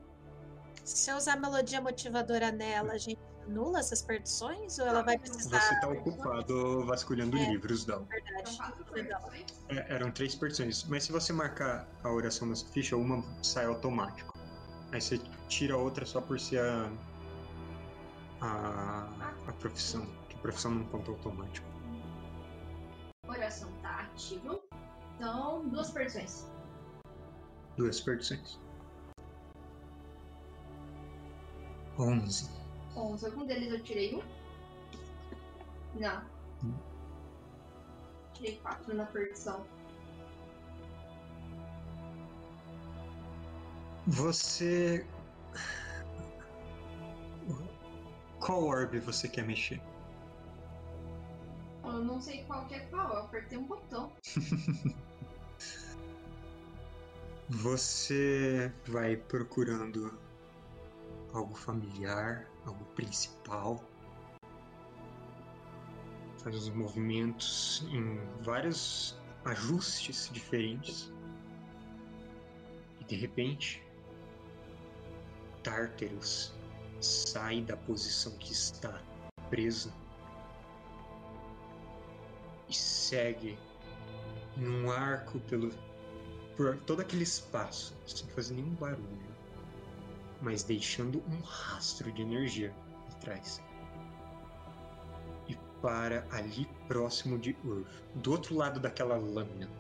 [0.85, 4.79] Se eu usar a melodia motivadora nela, a gente anula essas perdições?
[4.79, 5.61] Ou ela vai precisar.
[5.61, 7.51] Você está ocupado vasculhando É.
[7.51, 8.05] livros, Dal.
[8.05, 8.59] Verdade.
[8.93, 9.45] Perdições.
[9.69, 13.67] É, eram três perdições, mas se você marcar a oração na sua ficha, uma sai
[13.67, 14.30] automático.
[14.93, 15.19] Aí você
[15.49, 16.91] tira outra só por ser a,
[18.41, 21.67] a, a profissão, que a profissão não conta automático.
[23.29, 24.61] Oração tá ativa.
[25.17, 26.47] Então, duas perdições.
[27.77, 28.59] Duas perdições.
[31.97, 32.51] Onze.
[32.97, 33.27] 11.
[33.27, 34.23] Algum deles eu tirei um?
[36.01, 36.23] Não.
[36.65, 36.75] Hum.
[38.33, 39.65] Tirei quatro na perdição.
[44.07, 45.07] Você.
[48.41, 49.81] Qual orbe você quer mexer?
[51.85, 54.13] Eu não sei qual que é qual, eu apertei um botão.
[57.51, 60.17] Você vai procurando
[61.35, 63.83] algo familiar, algo principal.
[66.39, 71.13] Faz os movimentos em vários ajustes diferentes.
[73.01, 73.83] E de repente,
[75.63, 76.53] Tartarus
[77.01, 79.03] sai da posição que está
[79.49, 79.93] preso
[82.69, 83.59] e segue
[84.57, 85.71] num arco pelo
[86.57, 89.35] por todo aquele espaço, sem fazer nenhum barulho,
[90.43, 92.75] mas deixando um rastro de energia
[93.13, 93.63] atrás.
[95.49, 99.71] E para ali próximo de Urf, do outro lado daquela lâmina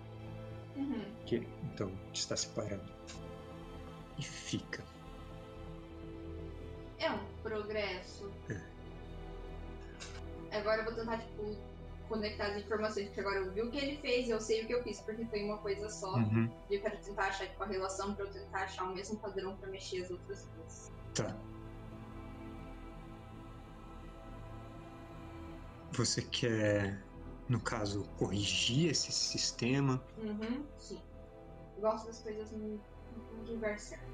[0.76, 1.04] Uhum.
[1.26, 2.90] que então está separado.
[4.18, 4.82] E fica.
[7.42, 8.30] Progresso.
[8.50, 8.60] É.
[10.58, 11.56] Agora eu vou tentar, tipo,
[12.08, 14.66] conectar as informações, porque agora eu vi o que ele fez e eu sei o
[14.66, 16.14] que eu fiz, porque foi uma coisa só.
[16.16, 16.50] Uhum.
[16.68, 19.56] E eu quero tentar achar, tipo, a relação pra eu tentar achar o mesmo padrão
[19.56, 20.92] pra mexer as outras coisas.
[21.14, 21.36] Tá.
[25.92, 27.00] Você quer,
[27.48, 30.02] no caso, corrigir esse sistema?
[30.18, 31.00] Uhum, sim.
[31.80, 32.80] Gosto das coisas no,
[33.36, 34.04] no lugar certo.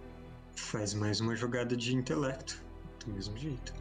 [0.54, 2.65] Faz mais uma jogada de intelecto.
[3.06, 3.72] Do mesmo jeito.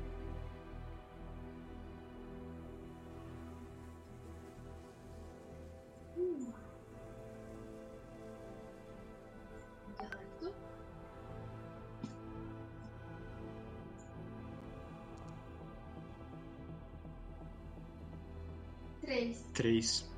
[19.01, 19.45] Três.
[19.53, 20.09] 3.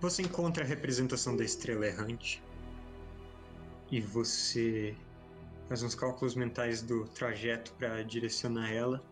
[0.00, 2.42] Você encontra a representação da estrela errante.
[3.90, 4.96] E você
[5.68, 9.04] faz uns cálculos mentais do trajeto para direcionar ela.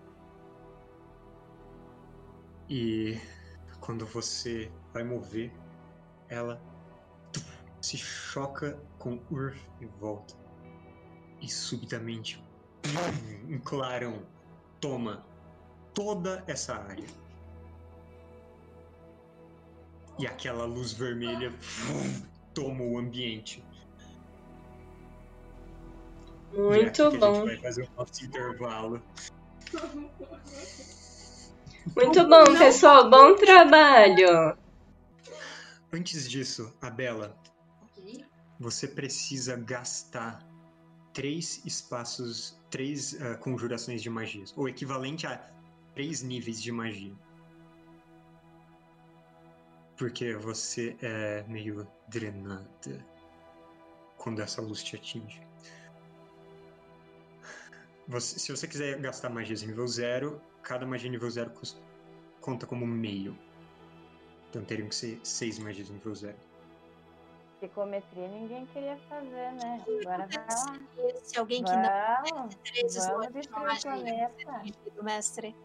[2.69, 3.19] E
[3.81, 5.53] quando você vai mover,
[6.29, 6.61] ela
[7.81, 10.35] se choca com Urf em volta.
[11.41, 12.43] E subitamente
[13.49, 14.23] um clarão
[14.81, 15.27] toma
[15.93, 17.07] toda essa área.
[20.19, 21.53] E aquela luz vermelha
[22.55, 23.65] toma o ambiente.
[26.53, 27.35] Muito que A bom.
[27.35, 29.03] gente vai fazer o nosso intervalo.
[31.97, 33.11] Muito bom, pessoal.
[33.11, 34.57] Bom trabalho.
[35.93, 37.37] Antes disso, a Bela,
[37.83, 38.25] Ok.
[38.59, 40.47] você precisa gastar
[41.13, 45.39] três espaços, três ah, conjurações de magias, ou equivalente a
[45.95, 47.15] três níveis de magia.
[49.99, 53.07] Porque você é meio drenada
[54.17, 55.41] quando essa luz te atinge.
[58.09, 61.81] Você- se você quiser gastar magias nível zero, cada magia nível zero cus-
[62.41, 63.39] conta como meio.
[64.51, 66.37] Então teriam que ser seis magias nível zero.
[67.61, 69.85] Psicometria ninguém queria fazer, né?
[70.01, 71.21] Agora vai lá.
[71.23, 75.57] Se alguém que não Vamos, tem três vamos destruir o atingido, mestre.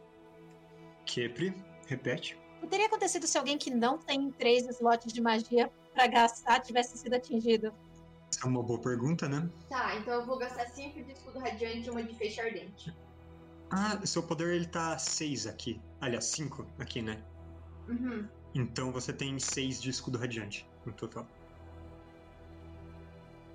[1.05, 1.53] Kepri,
[1.87, 2.37] repete.
[2.57, 6.59] O que teria acontecido se alguém que não tem três slots de magia pra gastar
[6.59, 7.73] tivesse sido atingido?
[8.31, 9.49] Essa é uma boa pergunta, né?
[9.69, 12.93] Tá, então eu vou gastar 5 de escudo radiante e uma de feixe ardente.
[13.69, 15.81] Ah, seu poder ele tá 6 aqui.
[16.01, 17.21] Aliás, 5 aqui, né?
[17.87, 18.27] Uhum.
[18.53, 21.27] Então você tem 6 de escudo radiante no total.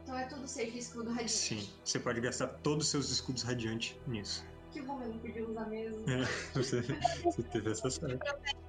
[0.02, 1.32] Então é tudo 6 de escudo radiante.
[1.32, 4.44] Sim, você pode gastar todos os seus escudos radiantes nisso.
[4.72, 6.10] Que bom, eu não podia usar mesmo.
[6.10, 6.24] É,
[6.54, 6.82] você,
[7.22, 8.18] você teve essa sorte.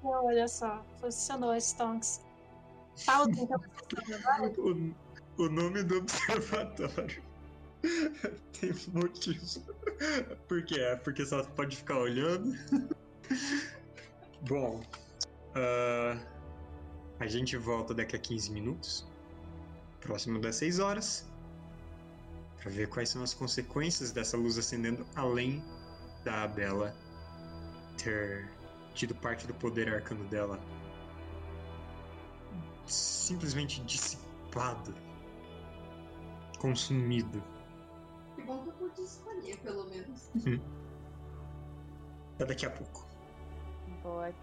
[0.03, 2.21] Olha só, funcionou, Stonks.
[3.05, 3.59] Pausa então
[4.37, 4.53] agora.
[5.37, 7.23] O, nome do observatório
[8.59, 9.61] tem motivos.
[10.47, 10.79] Por quê?
[10.79, 12.55] É porque só pode ficar olhando.
[14.47, 14.81] Bom,
[15.55, 16.17] ah,
[17.19, 19.05] a gente volta daqui a 15 minutos,
[20.01, 21.27] próximo das 6 horas,
[22.61, 25.63] para ver quais são as consequências dessa luz acendendo além
[26.23, 26.95] da Bela
[27.97, 28.49] ter
[28.93, 30.59] tido parte do poder arcano dela
[32.85, 34.93] simplesmente dissipado,
[36.63, 37.43] consumido.
[38.35, 40.29] Que bom que eu pude escolher, pelo menos.
[40.47, 40.57] Hum.
[42.35, 43.05] Até daqui a pouco.
[44.01, 44.33] Boa.